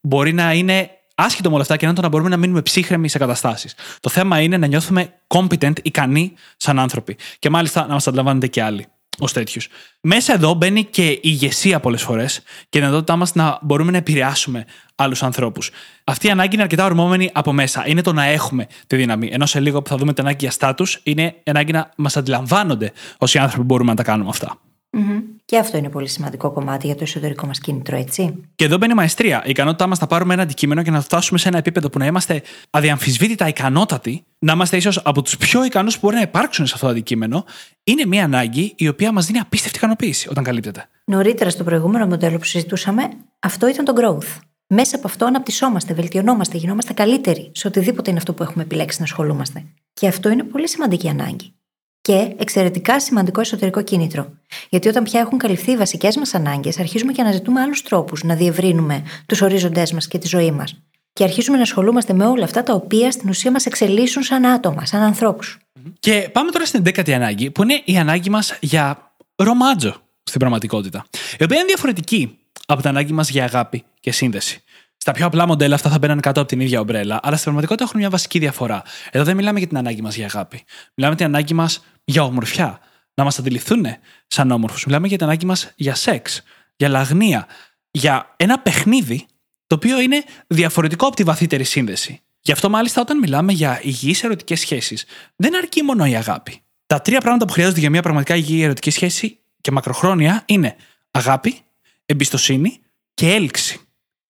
[0.00, 3.08] μπορεί να είναι άσχετο με όλα αυτά και να το να μπορούμε να μείνουμε ψύχρεμοι
[3.08, 3.74] σε καταστάσεις.
[4.00, 7.16] Το θέμα είναι να νιώθουμε competent, ικανοί σαν άνθρωποι.
[7.38, 8.86] Και μάλιστα να μας αντιλαμβάνονται και άλλοι
[9.22, 9.68] ως τέτοιους.
[10.00, 13.96] Μέσα εδώ μπαίνει και η ηγεσία πολλές φορές και η δυνατότητά μας να μπορούμε να
[13.96, 15.70] επηρεάσουμε άλλους ανθρώπους.
[16.04, 17.84] Αυτή η ανάγκη είναι αρκετά ορμόμενη από μέσα.
[17.86, 19.28] Είναι το να έχουμε τη δύναμη.
[19.32, 22.16] Ενώ σε λίγο που θα δούμε την ανάγκη για στάτους, είναι η ανάγκη να μας
[22.16, 24.58] αντιλαμβάνονται όσοι άνθρωποι μπορούμε να τα κάνουμε αυτά.
[24.96, 25.22] Mm-hmm.
[25.44, 28.42] Και αυτό είναι πολύ σημαντικό κομμάτι για το εσωτερικό μας κίνητρο, έτσι.
[28.54, 29.42] Και εδώ μπαίνει η μαεστρία.
[29.46, 32.06] Η ικανότητά μας να πάρουμε ένα αντικείμενο και να φτάσουμε σε ένα επίπεδο που να
[32.06, 36.72] είμαστε αδιαμφισβήτητα ικανότατοι, να είμαστε ίσως από τους πιο ικανούς που μπορεί να υπάρξουν σε
[36.74, 37.44] αυτό το αντικείμενο,
[37.84, 40.88] είναι μια ανάγκη η οποία μας δίνει απίστευτη ικανοποίηση όταν καλύπτεται.
[41.04, 44.40] Νωρίτερα στο προηγούμενο μοντέλο που συζητούσαμε, αυτό ήταν το growth.
[44.66, 49.04] Μέσα από αυτό αναπτυσσόμαστε, βελτιωνόμαστε, γινόμαστε καλύτεροι σε οτιδήποτε είναι αυτό που έχουμε επιλέξει να
[49.04, 49.64] ασχολούμαστε.
[49.92, 51.54] Και αυτό είναι πολύ σημαντική ανάγκη
[52.02, 54.32] και εξαιρετικά σημαντικό εσωτερικό κίνητρο.
[54.68, 58.34] Γιατί όταν πια έχουν καλυφθεί οι βασικές μας ανάγκες, αρχίζουμε και αναζητούμε άλλους τρόπους να
[58.34, 60.82] διευρύνουμε τους ορίζοντές μας και τη ζωή μας.
[61.12, 64.86] Και αρχίζουμε να ασχολούμαστε με όλα αυτά τα οποία στην ουσία μας εξελίσσουν σαν άτομα,
[64.86, 65.58] σαν ανθρώπους.
[66.00, 71.04] Και πάμε τώρα στην δέκατη ανάγκη, που είναι η ανάγκη μας για ρομάτζο στην πραγματικότητα.
[71.38, 74.62] Η οποία είναι διαφορετική από την ανάγκη μας για αγάπη και σύνδεση.
[75.02, 77.84] Στα πιο απλά μοντέλα αυτά θα μπαίνουν κάτω από την ίδια ομπρέλα, αλλά στην πραγματικότητα
[77.84, 78.82] έχουν μια βασική διαφορά.
[79.10, 80.64] Εδώ δεν μιλάμε για την ανάγκη μας για αγάπη.
[80.94, 82.78] Μιλάμε για την ανάγκη μας για ομορφιά.
[83.14, 83.86] Να μας αντιληφθούν
[84.26, 84.84] σαν όμορφους.
[84.84, 86.42] Μιλάμε για την ανάγκη μας για σεξ,
[86.76, 87.46] για λαγνία,
[87.90, 89.26] για ένα παιχνίδι
[89.66, 92.20] το οποίο είναι διαφορετικό από τη βαθύτερη σύνδεση.
[92.40, 95.04] Γι' αυτό, μάλιστα, όταν μιλάμε για υγιείς ερωτικές σχέσεις,
[95.36, 96.60] δεν αρκεί μόνο η αγάπη.
[96.86, 100.76] Τα τρία πράγματα που χρειάζονται για μια πραγματικά υγιή ερωτική σχέση και μακροχρόνια είναι
[101.10, 101.58] αγάπη,
[102.06, 102.80] εμπιστοσύνη
[103.14, 103.81] και έλξη.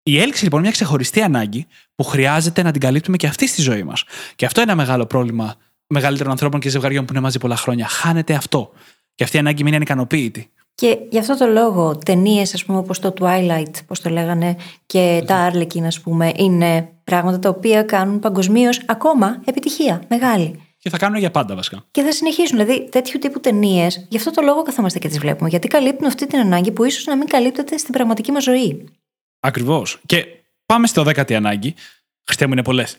[0.02, 3.62] Η έλξη λοιπόν είναι μια ξεχωριστή ανάγκη που χρειάζεται να την καλύπτουμε και αυτή στη
[3.62, 4.04] ζωή μας.
[4.36, 5.54] Και αυτό είναι ένα μεγάλο πρόβλημα
[5.86, 7.86] μεγαλύτερων ανθρώπων και ζευγαριών που είναι μαζί πολλά χρόνια.
[7.86, 8.70] Χάνεται αυτό.
[9.14, 10.50] Και αυτή η ανάγκη μην είναι ικανοποίητη.
[10.74, 15.22] Και γι' αυτό το λόγο ταινίες, ας πούμε, όπως το Twilight, πώς το λέγανε, και
[15.26, 20.60] τα Arlequin, ας πούμε, είναι πράγματα τα οποία κάνουν παγκοσμίως ακόμα επιτυχία μεγάλη.
[20.78, 21.84] Και θα κάνουν για πάντα βασικά.
[21.90, 22.58] Και θα συνεχίσουν.
[22.58, 25.48] Δηλαδή, τέτοιου τύπου ταινίες, γι' αυτό το λόγο καθόμαστε και τις βλέπουμε.
[25.48, 28.84] Γιατί καλύπτουν αυτή την ανάγκη που ίσως να μην καλύπτεται στην πραγματική μας ζωή.
[29.44, 30.00] Ακριβώς.
[30.06, 30.26] Και
[30.66, 31.74] πάμε στο δέκατη ανάγκη.
[32.26, 32.96] Χριστέ μου είναι πολλές.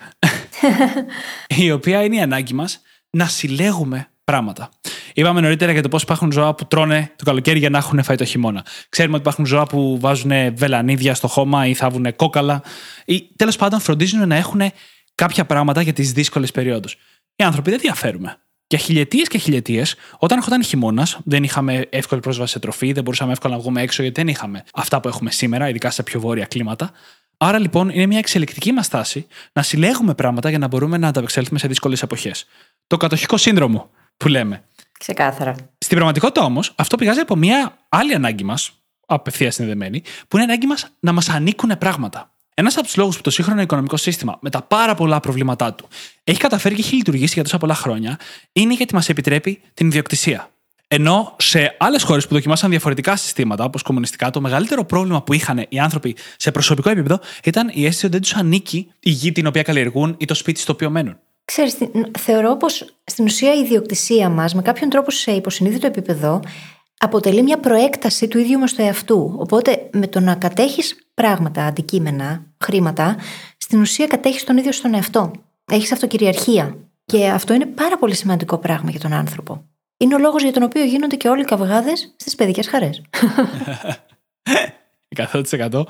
[1.63, 4.69] η οποία είναι η ανάγκη μας να συλλέγουμε πράγματα.
[5.13, 8.17] Είπαμε νωρίτερα για το πώς υπάρχουν ζώα που τρώνε το καλοκαίρι για να έχουν φάει
[8.17, 8.65] το χειμώνα.
[8.89, 12.63] Ξέρουμε ότι υπάρχουν ζώα που βάζουν βελανίδια στο χώμα ή θάβουν κόκαλα.
[13.05, 14.61] Ή τέλος πάντων φροντίζουν να έχουν
[15.15, 16.97] κάποια πράγματα για τις δύσκολες περιόδους.
[17.35, 18.37] Οι άνθρωποι δεν διαφέρουμε.
[18.67, 23.31] Για χιλιετίες και χιλιετίες, όταν ερχόταν χειμώνας, δεν είχαμε εύκολη πρόσβαση σε τροφή, δεν μπορούσαμε
[23.31, 26.45] εύκολα να βγούμε έξω γιατί δεν είχαμε αυτά που έχουμε σήμερα, ειδικά σε πιο βόρεια
[26.45, 26.91] κλίματα.
[27.37, 31.59] Άρα λοιπόν είναι μια εξελικτική μας τάση να συλλέγουμε πράγματα για να μπορούμε να ανταπεξέλθουμε
[31.59, 32.45] σε δύσκολες εποχές.
[32.87, 34.63] Το κατοχικό σύνδρομο που λέμε.
[34.99, 35.55] Ξεκάθαρα.
[35.77, 38.71] Στην πραγματικότητα όμως, αυτό πηγάζει από μια άλλη ανάγκη μας,
[39.05, 42.32] απευθείας συνδεδεμένη, που είναι η ανάγκη μας να μας ανήκουν πράγματα.
[42.53, 45.87] Ένας από τους λόγους που το σύγχρονο οικονομικό σύστημα, με τα πάρα πολλά προβλήματά του,
[46.23, 48.19] έχει καταφέρει και έχει λειτουργήσει για τόσα πολλά χρόνια,
[48.51, 50.47] είναι γιατί μας επιτρέπει την ιδιοκτησία.
[50.87, 55.65] Ενώ σε άλλες χώρες που δοκιμάσαν διαφορετικά συστήματα, όπως κομμουνιστικά, το μεγαλύτερο πρόβλημα που είχαν
[55.69, 59.47] οι άνθρωποι σε προσωπικό επίπεδο ήταν η αίσθηση ότι δεν τους ανήκει η γη την
[59.47, 61.17] οποία καλλιεργούν ή το σπίτι στο οποίο μένουν.
[61.45, 61.77] Ξέρεις,
[62.19, 66.39] θεωρώ πως στην ουσία η ιδιοκτησία μας, με κάποιον τρόπο σε υποσυνείδητο επίπεδο,
[67.03, 69.35] αποτελεί μια προέκταση του ίδιου μας του εαυτού.
[69.37, 73.15] Οπότε με το να κατέχεις πράγματα, αντικείμενα, χρήματα,
[73.57, 75.31] στην ουσία κατέχεις τον ίδιο στον εαυτό.
[75.71, 76.75] Έχεις αυτοκυριαρχία.
[77.05, 79.65] Και αυτό είναι πάρα πολύ σημαντικό πράγμα για τον άνθρωπο.
[79.97, 83.01] Είναι ο λόγος για τον οποίο γίνονται και όλοι οι καυγάδες στις παιδικές χαρές.
[85.15, 85.83] 100%.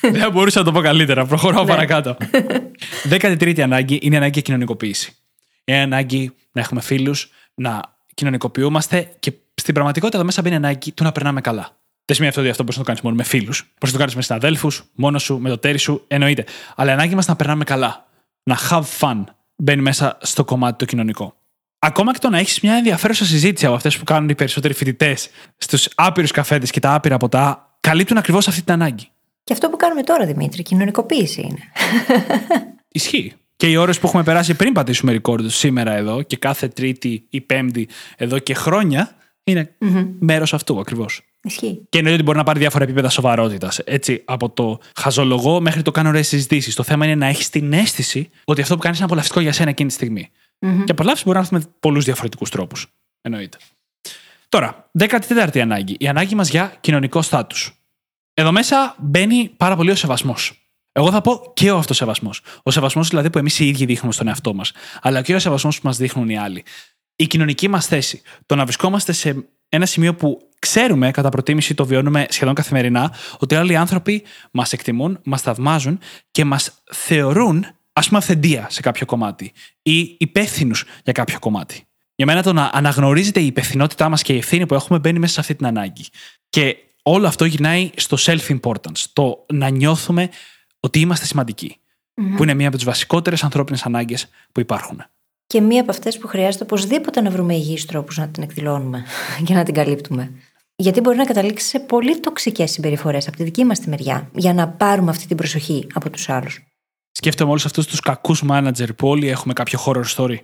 [0.00, 1.26] Δεν θα μπορούσα να το πω καλύτερα.
[1.26, 1.68] Προχωράω Ναι.
[1.70, 2.16] παρακάτω.
[3.10, 5.16] 13η ανάγκη είναι η ανάγκη για κοινωνικοποίηση.
[5.64, 7.80] Είναι ανάγκη να έχουμε φίλους, να
[8.14, 11.76] κοινωνικοποιούμαστε και στην πραγματικότητα εδώ μέσα μπαίνει η ανάγκη του να περνάμε καλά.
[12.04, 13.62] Δεν σημαίνει αυτό ότι αυτό μπορείς να το κάνεις μόνο με φίλους.
[13.62, 16.44] Μπορείς να το κάνεις με συναδέλφους, μόνος σου, με το τέρι σου, εννοείται.
[16.76, 18.06] Αλλά η ανάγκη μας να περνάμε καλά.
[18.42, 19.24] Να have fun
[19.56, 21.34] μπαίνει μέσα στο κομμάτι το κοινωνικό.
[21.78, 25.30] Ακόμα και το να έχεις μια ενδιαφέρουσα συζήτηση από αυτές που κάνουν οι περισσότεροι φοιτητές
[25.56, 29.08] στους άπειρους καφέτες και τα άπειρα ποτά, καλύπτουν ακριβώς αυτή την ανάγκη.
[29.44, 31.60] και αυτό που κάνουμε τώρα, Δημήτρη, κοινωνικοποίηση είναι.
[32.88, 33.34] Ισχύει.
[33.56, 37.40] Και οι ώρες που έχουμε περάσει πριν πατήσουμε record σήμερα εδώ και κάθε Τρίτη ή
[37.40, 39.10] Πέμπτη εδώ και χρόνια
[39.50, 39.74] είναι
[40.18, 41.22] μέρος αυτού ακριβώς.
[41.42, 41.86] Ισχύει.
[41.88, 43.78] Και εννοείται ότι μπορεί να πάρει διάφορα επίπεδα σοβαρότητας.
[43.78, 46.74] Έτσι, από το χαζολογό μέχρι το κάνω ωραίες συζητήσεις.
[46.74, 49.70] Το θέμα είναι να έχεις την αίσθηση ότι αυτό που κάνεις είναι απολαυστικό για σένα
[49.70, 52.86] εκείνη τη στιγμη Και απολαύσεις μπορεί να έρθει με πολλούς διαφορετικούς τρόπους.
[53.20, 53.58] Εννοείται.
[54.48, 55.96] Τώρα, 14η ανάγκη.
[55.98, 57.72] Η ανάγκη μας για κοινωνικό στάτους.
[58.34, 60.68] Εδώ μέσα μπαίνει πάρα πολύ ο σεβασμός.
[60.92, 62.42] Εγώ θα πω και ο αυτοσεβασμός.
[62.62, 64.72] Ο σεβασμός δηλαδή που εμείς οι ίδιοι δείχνουμε στον εαυτό μας,
[65.02, 66.64] αλλά και ο σεβασμός που μας δείχνουν οι άλλοι.
[67.20, 68.22] Η κοινωνική μας θέση.
[68.46, 73.54] Το να βρισκόμαστε σε ένα σημείο που ξέρουμε, κατά προτίμηση το βιώνουμε σχεδόν καθημερινά, ότι
[73.54, 75.98] άλλοι άνθρωποι μας εκτιμούν, μας θαυμάζουν
[76.30, 79.52] και μας θεωρούν, ας πούμε, αυθεντία σε κάποιο κομμάτι
[79.82, 81.82] ή υπεύθυνους για κάποιο κομμάτι.
[82.14, 85.32] Για μένα το να αναγνωρίζεται η υπευθυνότητά μας και η ευθύνη που έχουμε μπαίνει μέσα
[85.32, 86.04] σε αυτή την ανάγκη.
[86.48, 89.04] Και όλο αυτό γυρνάει στο self-importance.
[89.12, 90.28] Το να νιώθουμε
[90.80, 91.76] ότι είμαστε σημαντικοί.
[92.36, 95.04] Που είναι μία από τις βασικότερες ανθρώπινες ανάγκες που υπάρχουν.
[95.48, 99.04] Και μία από αυτές που χρειάζεται οπωσδήποτε να βρούμε υγιείς τρόπους να την εκδηλώνουμε
[99.46, 100.32] και να την καλύπτουμε.
[100.76, 104.54] Γιατί μπορεί να καταλήξει σε πολύ τοξικές συμπεριφορές από τη δική μας τη μεριά, για
[104.54, 106.60] να πάρουμε αυτή την προσοχή από τους άλλους.
[107.10, 110.36] Σκέφτομαι όλους αυτούς τους κακούς μάνατζερ που όλοι έχουμε κάποιο horror story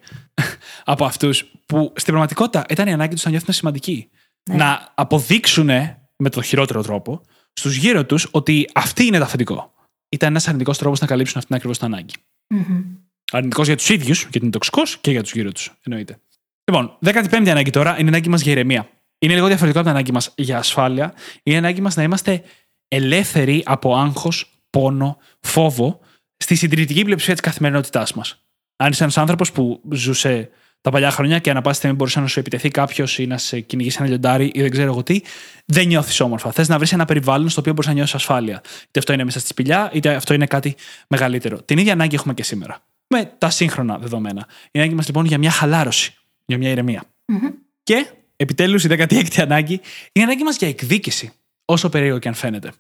[0.85, 4.09] από αυτούς, που στην πραγματικότητα ήταν η ανάγκη τους να νιώθουν σημαντικοί.
[4.51, 5.67] Να αποδείξουν
[6.17, 7.21] με το χειρότερο τρόπο
[7.53, 9.73] στους γύρω τους ότι αυτή είναι το αφεντικό.
[10.09, 12.15] Ήταν ένας αρνητικός τρόπος να καλύψουν αυτήν ακριβώς την ανάγκη.
[13.35, 15.73] Αρνητικός για τους ίδιους, γιατί είναι τοξικός, και για τους γύρω τους.
[15.83, 16.19] Εννοείται.
[16.65, 18.89] Λοιπόν, 15η ανάγκη τώρα είναι η ανάγκη μας για ηρεμία.
[19.19, 21.15] Είναι λίγο διαφορετικό από την ανάγκη μας για ασφάλεια.
[21.43, 22.43] Είναι η ανάγκη μας να είμαστε
[22.89, 26.01] ελεύθεροι από άγχος, πόνο, φόβο
[26.37, 28.45] στη συντηρητική πλειοψηφία της καθημερινότητάς μας.
[28.77, 32.27] Αν είσαι ένας άνθρωπος που ζούσε τα παλιά χρόνια και ανά πάση στιγμή μπορούσε να
[32.27, 35.21] σου επιτεθεί κάποιος ή να σε κυνηγήσει ένα λιοντάρι ή δεν ξέρω εγώ τι,
[35.65, 36.53] δεν νιώθεις όμορφα.
[36.53, 38.63] Θες να βρεις ένα περιβάλλον στο οποίο μπορείς να νιώσεις ασφάλεια.
[38.89, 40.75] Είτε αυτό είναι μέσα στη σπηλιά, είτε αυτό είναι κάτι
[41.09, 41.63] μεγαλύτερο.
[41.63, 42.83] Την ίδια ανάγκη έχουμε και σήμερα.
[43.17, 44.47] Με τα σύγχρονα δεδομένα.
[44.71, 47.05] Η ανάγκη μας λοιπόν για μια χαλάρωση, για μια ηρεμια
[47.83, 48.07] Και
[48.37, 49.81] επιτέλους η 16η ανάγκη είναι
[50.13, 51.33] η ανάγκη μας για εκδίκηση,
[51.65, 52.73] όσο περίεργο και αν φαίνεται.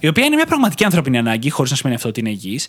[0.00, 2.68] Η οποία είναι μια πραγματική ανθρώπινη ανάγκη, χωρίς να σημαίνει αυτό ότι είναι υγιής.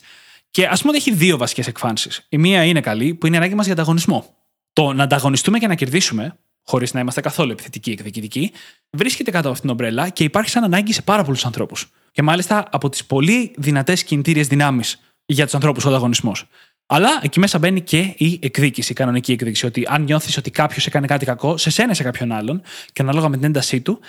[0.52, 2.26] Και ας πούμε ότι έχει δύο βασικές εκφάνσεις.
[2.30, 4.36] Η μία είναι καλή, που είναι η ανάγκη μας για ανταγωνισμό.
[4.74, 8.52] Το να ανταγωνιστούμε και να κερδίσουμε, χωρίς να είμαστε καθόλου επιθετικοί ή εκδικητικοί,
[8.89, 11.91] βρίσκεται κάτω από αυτήν την ομπρέλα και υπάρχει σαν ανάγκη σε πάρα πολλούς ανθρώπους.
[12.12, 16.47] Και μάλιστα από τις πολύ δυνατές κινητήριες δυνάμεις για τους ανθρώπους ο ανταγωνισμός.
[16.86, 19.65] Αλλά εκεί μέσα μπαίνει και η εκδίκηση, η κανονική εκδίκηση.
[19.65, 22.61] Ότι αν νιώθεις ότι κάποιος έκανε κάτι κακό σε σένα ή σε κάποιον άλλον,
[22.93, 23.99] και ανάλογα με την έντασή του,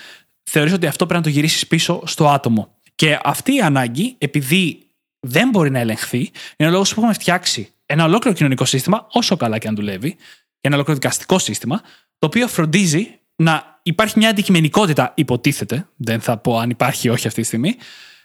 [0.42, 2.74] θεωρείς ότι αυτό πρέπει να το γυρίσεις πίσω στο άτομο.
[2.94, 4.86] Και αυτή η ανάγκη, επειδή
[5.20, 9.36] δεν μπορεί να ελεγχθεί, είναι ο λόγος που έχουμε φτιάξει ένα ολόκληρο κοινωνικό σύστημα, όσο
[9.36, 10.14] καλά και αν δουλεύει,
[10.60, 11.80] και ένα ολόκληρο δικαστικό σύστημα,
[12.18, 17.26] το οποίο φροντίζει να υπάρχει μια αντικειμενικότητα, υποτίθεται, δεν θα πω αν υπάρχει ή όχι
[17.26, 17.76] αυτή τη στιγμή,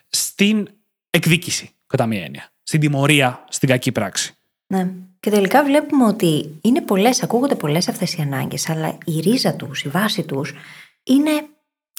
[0.10, 0.68] στην
[1.10, 2.52] εκδίκηση, κατά μία έννοια.
[2.64, 4.37] Στην τιμωρία, στην κακή πράξη.
[4.68, 4.92] Ναι.
[5.20, 9.84] Και τελικά βλέπουμε ότι είναι πολλές, ακούγονται πολλές αυτές οι ανάγκες, αλλά η ρίζα τους,
[9.84, 10.54] η βάση τους
[11.04, 11.32] είναι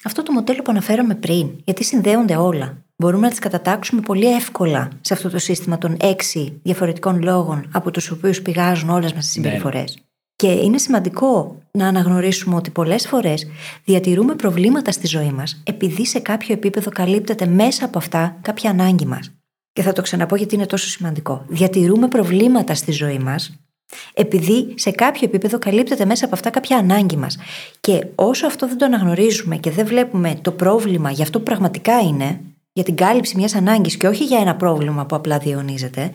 [0.04, 1.50] αυτό το μοντέλο που αναφέραμε πριν.
[1.64, 2.84] Γιατί συνδέονται όλα.
[2.96, 7.90] Μπορούμε να τις κατατάξουμε πολύ εύκολα σε αυτό το σύστημα των έξι διαφορετικών λόγων από
[7.90, 9.98] τους οποίους πηγάζουν όλες μας τις συμπεριφορές.
[10.36, 13.46] Και είναι σημαντικό να αναγνωρίσουμε ότι πολλές φορές
[13.84, 19.06] διατηρούμε προβλήματα στη ζωή μας επειδή σε κάποιο επίπεδο καλύπτεται μέσα από αυτά κάποια ανάγκη
[19.06, 19.37] μας.
[19.78, 21.44] Και θα το ξαναπώ γιατί είναι τόσο σημαντικό.
[21.48, 23.58] Διατηρούμε προβλήματα στη ζωή μας
[24.14, 27.38] επειδή σε κάποιο επίπεδο καλύπτεται μέσα από αυτά κάποια ανάγκη μας.
[27.80, 32.00] Και όσο αυτό δεν το αναγνωρίζουμε και δεν βλέπουμε το πρόβλημα για αυτό που πραγματικά
[32.00, 32.40] είναι,
[32.72, 36.12] για την κάλυψη μιας ανάγκης και όχι για ένα πρόβλημα που απλά διαιωνίζεται,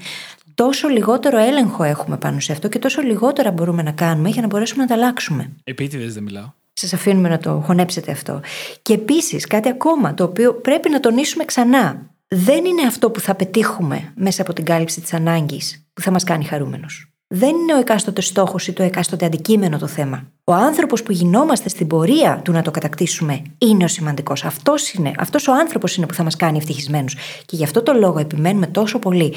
[0.55, 4.47] τόσο λιγότερο έλεγχο έχουμε πάνω σε αυτό και τόσο λιγότερα μπορούμε να κάνουμε για να
[4.47, 5.49] μπορέσουμε να τα αλλάξουμε.
[5.63, 6.51] Επίτηδες δεν μιλάω.
[6.73, 8.41] Σας αφήνουμε να το χωνέψετε αυτό.
[8.81, 12.11] Και επίσης κάτι ακόμα το οποίο πρέπει να τονίσουμε ξανά.
[12.35, 16.23] Δεν είναι αυτό που θα πετύχουμε μέσα από την κάλυψη της ανάγκης που θα μας
[16.23, 16.85] κάνει χαρούμενου.
[17.27, 20.23] Δεν είναι ο εκάστοτε στόχος ή το εκάστοτε αντικείμενο το θέμα.
[20.43, 24.43] Ο άνθρωπος που γινόμαστε στην πορεία του να το κατακτήσουμε είναι ο σημαντικός.
[24.43, 27.15] Αυτός είναι, αυτός ο άνθρωπος είναι που θα μας κάνει ευτυχισμένους.
[27.45, 29.33] Και γι' αυτό το λόγο επιμένουμε τόσο πολύ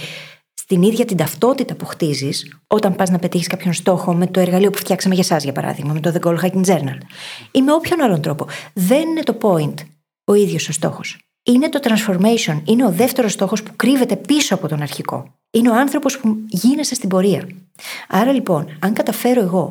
[0.54, 4.70] στην ίδια την ταυτότητα που χτίζεις όταν πας να πετύχεις κάποιον στόχο με το εργαλείο
[4.70, 6.98] που φτιάξαμε για εσά, για παράδειγμα, με το The Goal Hacking Journal.
[7.50, 8.46] Ή με όποιον άλλον τρόπο.
[8.72, 9.74] Δεν είναι το point
[10.24, 11.25] ο ίδιος ο στόχος.
[11.46, 12.60] Είναι το transformation.
[12.64, 15.34] Είναι ο δεύτερος στόχος που κρύβεται πίσω από τον αρχικό.
[15.50, 17.48] Είναι ο άνθρωπος που γίνεσαι στην πορεία.
[18.08, 19.68] Άρα λοιπόν, αν καταφέρω εγώ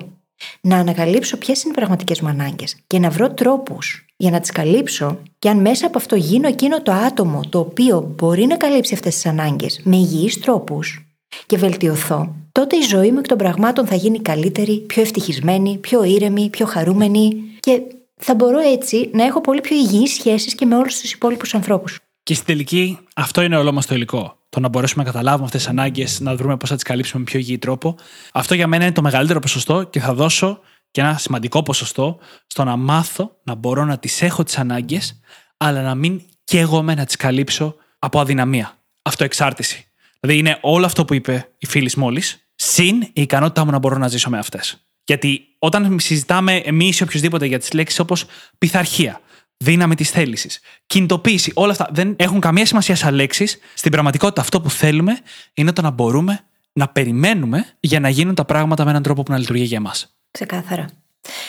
[0.62, 4.52] να ανακαλύψω ποιες είναι οι πραγματικές μου ανάγκες και να βρω τρόπους για να τις
[4.52, 8.94] καλύψω, και αν μέσα από αυτό γίνω εκείνο το άτομο το οποίο μπορεί να καλύψει
[8.94, 11.06] αυτές τις ανάγκες με υγιείς τρόπους
[11.46, 16.04] και βελτιωθώ, τότε η ζωή μου εκ των πραγμάτων θα γίνει καλύτερη, πιο ευτυχισμένη, πιο
[16.04, 17.82] ήρεμη, πιο χαρούμενη και
[18.18, 22.00] θα μπορώ έτσι να έχω πολύ πιο υγιείς σχέσεις και με όλους τους υπόλοιπους ανθρώπους.
[22.24, 24.38] Και στην τελική, αυτό είναι όλο μας το υλικό.
[24.50, 27.26] Το να μπορέσουμε να καταλάβουμε αυτές τις ανάγκες, να βρούμε πώς θα τις καλύψουμε με
[27.26, 27.96] πιο υγιή τρόπο.
[28.34, 30.60] Αυτό για μένα είναι το μεγαλύτερο ποσοστό και θα δώσω
[30.92, 35.20] και ένα σημαντικό ποσοστό στο να μάθω να μπορώ να τις έχω τις ανάγκες,
[35.58, 38.80] αλλά να μην καίγομαι να τις καλύψω από αδυναμία.
[39.02, 39.88] Αυτοεξάρτηση.
[40.20, 42.22] Δηλαδή είναι όλο αυτό που είπε η φίλη μόλι,
[42.56, 44.88] συν η ικανότητά μου να μπορώ να ζήσω με αυτές.
[45.06, 48.26] Γιατί όταν συζητάμε εμείς ή οποιοδήποτε για τις λέξεις όπως
[48.58, 49.22] πειθαρχία,
[49.58, 53.58] δύναμη της θέλησης, κινητοποίηση, όλα αυτά δεν έχουν καμία σημασία σαν λέξεις.
[53.74, 55.20] Στην πραγματικότητα, αυτό που θέλουμε
[55.54, 56.40] είναι το να μπορούμε
[56.74, 60.16] να περιμένουμε για να γίνουν τα πράγματα με έναν τρόπο που να λειτουργεί για εμάς.
[60.32, 60.86] Ξεκάθαρα.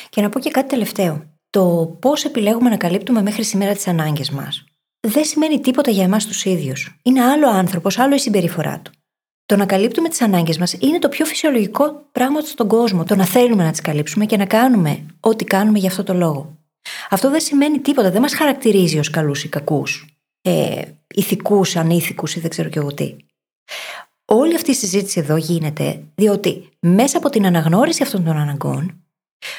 [0.08, 1.24] Και να πω και κάτι τελευταίο.
[1.50, 4.64] Το πώς επιλέγουμε να καλύπτουμε μέχρι σήμερα τις ανάγκες μας
[5.06, 6.98] δεν σημαίνει τίποτα για εμάς τους ίδιους.
[7.02, 8.92] Είναι άλλο άνθρωπος, άλλο η συμπεριφορά του.
[9.46, 13.04] Το να καλύπτουμε τις ανάγκες μας είναι το πιο φυσιολογικό πράγμα στον κόσμο.
[13.04, 16.56] Το να θέλουμε να τις καλύψουμε και να κάνουμε ό,τι κάνουμε για αυτό το λόγο.
[17.10, 20.82] Αυτό δεν σημαίνει τίποτα, δεν μας χαρακτηρίζει ως καλούς ή κακούς, ε,
[21.14, 23.16] ηθικούς, ανήθικους ή δεν ξέρω και εγώ τι.
[24.24, 29.04] Όλη αυτή η συζήτηση εδώ γίνεται διότι μέσα από την αναγνώριση αυτών των αναγκών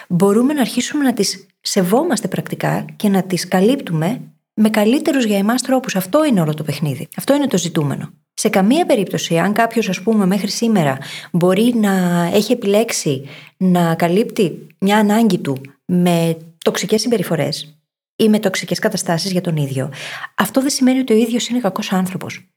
[0.08, 4.22] μπορούμε να αρχίσουμε να τις σεβόμαστε πρακτικά και να τις καλύπτουμε
[4.54, 5.96] με καλύτερους για εμάς τρόπους.
[5.96, 7.08] Αυτό είναι όλο το παιχνίδι.
[7.16, 8.14] Αυτό είναι το ζητούμενο.
[8.40, 10.98] Σε καμία περίπτωση, αν κάποιος, ας πούμε, μέχρι σήμερα
[11.32, 13.26] μπορεί να έχει επιλέξει
[13.58, 17.78] να καλύπτει μια ανάγκη του με τοξικές συμπεριφορές
[18.16, 19.92] ή με τοξικές καταστάσεις για τον ίδιο,
[20.36, 22.48] αυτό δεν σημαίνει ότι ο ίδιος είναι κακός άνθρωπος.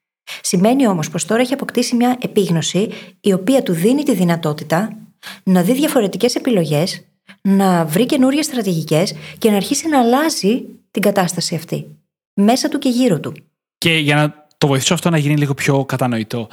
[0.40, 2.88] Σημαίνει όμως πως τώρα έχει αποκτήσει μια επίγνωση
[3.20, 4.96] η οποία του δίνει τη δυνατότητα
[5.42, 7.04] να δει διαφορετικές επιλογές,
[7.42, 11.86] να βρει καινούριες στρατηγικές και να αρχίσει να αλλάζει την κατάσταση αυτή.
[12.34, 13.34] Μέσα του και γύρω του.
[13.78, 16.48] Και για να το βοηθήσω αυτό να γίνει λίγο πιο κατανοητό,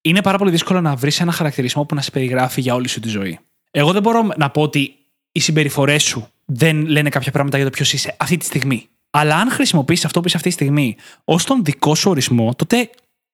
[0.00, 3.00] είναι πάρα πολύ δύσκολο να βρεις ένα χαρακτηρισμό που να σε περιγράφει για όλη σου
[3.00, 3.38] τη ζωή.
[3.70, 4.94] Εγώ δεν μπορώ να πω ότι
[5.32, 8.88] οι συμπεριφορές σου δεν λένε κάποια πράγματα για το ποιος είσαι αυτή τη στιγμή.
[9.10, 12.90] Αλλά αν χρησιμοποιήσει αυτό που είσαι αυτή τη στιγμή ως τον δικό σου ορισμό, τότε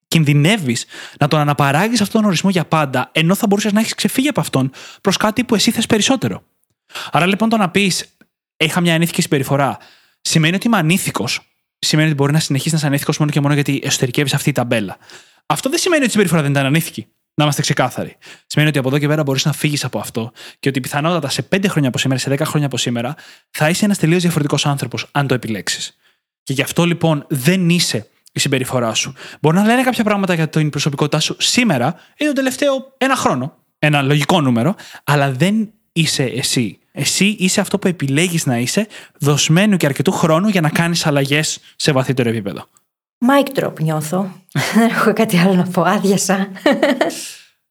[0.08, 0.86] κινδυνεύεις
[1.18, 4.40] να τον αναπαράγεις αυτόν τον ορισμό για πάντα, ενώ θα μπορούσες να έχεις ξεφύγει από
[4.40, 4.70] αυτόν
[5.00, 6.42] προς κάτι που εσύ θες περισσότερο.
[7.10, 8.14] Άρα λοιπόν το να πεις
[8.56, 9.78] Είχα μια ανήθικη συμπεριφορά,
[10.20, 11.53] σημαίνει ότι είμαι ανήθικος.
[11.84, 14.52] Σημαίνει ότι μπορεί να συνεχίσεις να είσαι ανήθικος μόνο και μόνο γιατί εσωτερικεύεις αυτή η
[14.52, 14.96] ταμπέλα.
[15.46, 17.06] Αυτό δεν σημαίνει ότι η συμπεριφορά δεν ήταν ανήθικη.
[17.34, 18.16] Να είμαστε ξεκάθαροι.
[18.46, 21.48] Σημαίνει ότι από εδώ και πέρα μπορείς να φύγεις από αυτό και ότι πιθανότατα σε
[21.54, 23.14] 5 χρόνια από σήμερα, σε 10 χρόνια από σήμερα,
[23.50, 25.96] θα είσαι ένας τελείως διαφορετικός άνθρωπος, αν το επιλέξεις.
[26.42, 29.14] Και γι' αυτό λοιπόν δεν είσαι η συμπεριφορά σου.
[29.40, 33.56] Μπορεί να λένε κάποια πράγματα για την προσωπικότητά σου σήμερα ή τον τελευταίο ένα χρόνο.
[33.78, 34.74] Ένα λογικό νούμερο,
[35.04, 36.78] αλλά δεν είσαι εσύ.
[36.96, 38.86] Εσύ είσαι αυτό που επιλέγεις να είσαι,
[39.18, 42.66] δοσμένου και αρκετού χρόνου για να κάνεις αλλαγές σε βαθύτερο επίπεδο.
[43.26, 44.40] Mic drop νιώθω.
[44.74, 45.82] Δεν έχω κάτι άλλο να πω.
[45.82, 46.48] Άδειασα.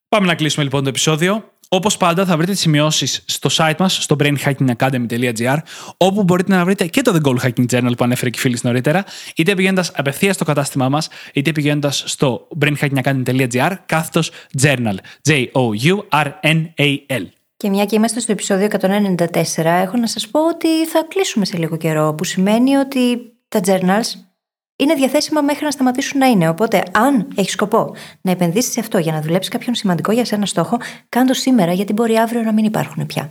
[0.08, 1.52] Πάμε να κλείσουμε λοιπόν το επεισόδιο.
[1.70, 5.58] Όπως πάντα, θα βρείτε τις σημειώσεις στο site μας, στο brainhackingacademy.gr,
[5.98, 8.58] όπου μπορείτε να βρείτε και το The Goal Hacking Journal που ανέφερε και η φίλη
[8.62, 9.04] νωρίτερα,
[9.36, 14.96] είτε πηγαίνοντας απευθείας στο κατάστημά μας, είτε πηγαίνοντας στο brainhackingacademy.gr, κάθετος journal.
[15.30, 17.24] J-O-U-R-N-A-L.
[17.64, 21.58] Και μια και είμαστε στο επεισόδιο 194, έχω να σας πω ότι θα κλείσουμε σε
[21.58, 24.08] λίγο καιρό, που σημαίνει ότι τα journals
[24.76, 26.50] είναι διαθέσιμα μέχρι να σταματήσουν να είναι.
[26.50, 30.46] Οπότε, αν έχεις σκοπό να επενδύσεις σε αυτό για να δουλέψεις κάποιον σημαντικό για σένα
[30.46, 30.78] στόχο,
[31.10, 33.30] κάντο σήμερα, γιατί μπορεί αύριο να μην υπάρχουν πια.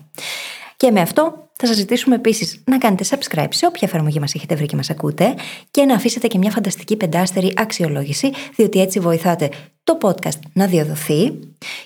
[0.76, 4.54] Και με αυτό θα σας ζητήσουμε επίσης να κάνετε subscribe σε όποια εφαρμογή μας έχετε
[4.54, 5.34] βρει και μας ακούτε
[5.70, 9.48] και να αφήσετε και μια φανταστική πεντάστερη αξιολόγηση, διότι έτσι βοηθάτε
[9.84, 11.38] το podcast να διαδοθεί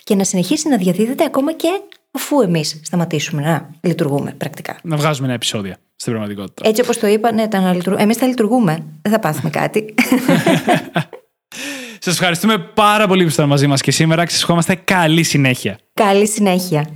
[0.04, 1.68] και να συνεχίσει να διαδίδεται ακόμα και
[2.16, 4.78] αφού εμείς σταματήσουμε να λειτουργούμε πρακτικά.
[4.82, 6.68] Να βγάζουμε ένα επεισόδιο στην πραγματικότητα.
[6.68, 8.02] Έτσι όπως το είπα, ναι, τα λειτουργούμε.
[8.02, 8.84] Εμείς θα λειτουργούμε.
[9.02, 9.94] Δεν θα πάθουμε κάτι.
[11.98, 14.26] Σας ευχαριστούμε πάρα πολύ που ήσασταν μαζί μας και σήμερα.
[14.28, 15.78] Σας ευχόμαστε καλή συνέχεια.
[15.94, 16.86] Καλή συνέχεια.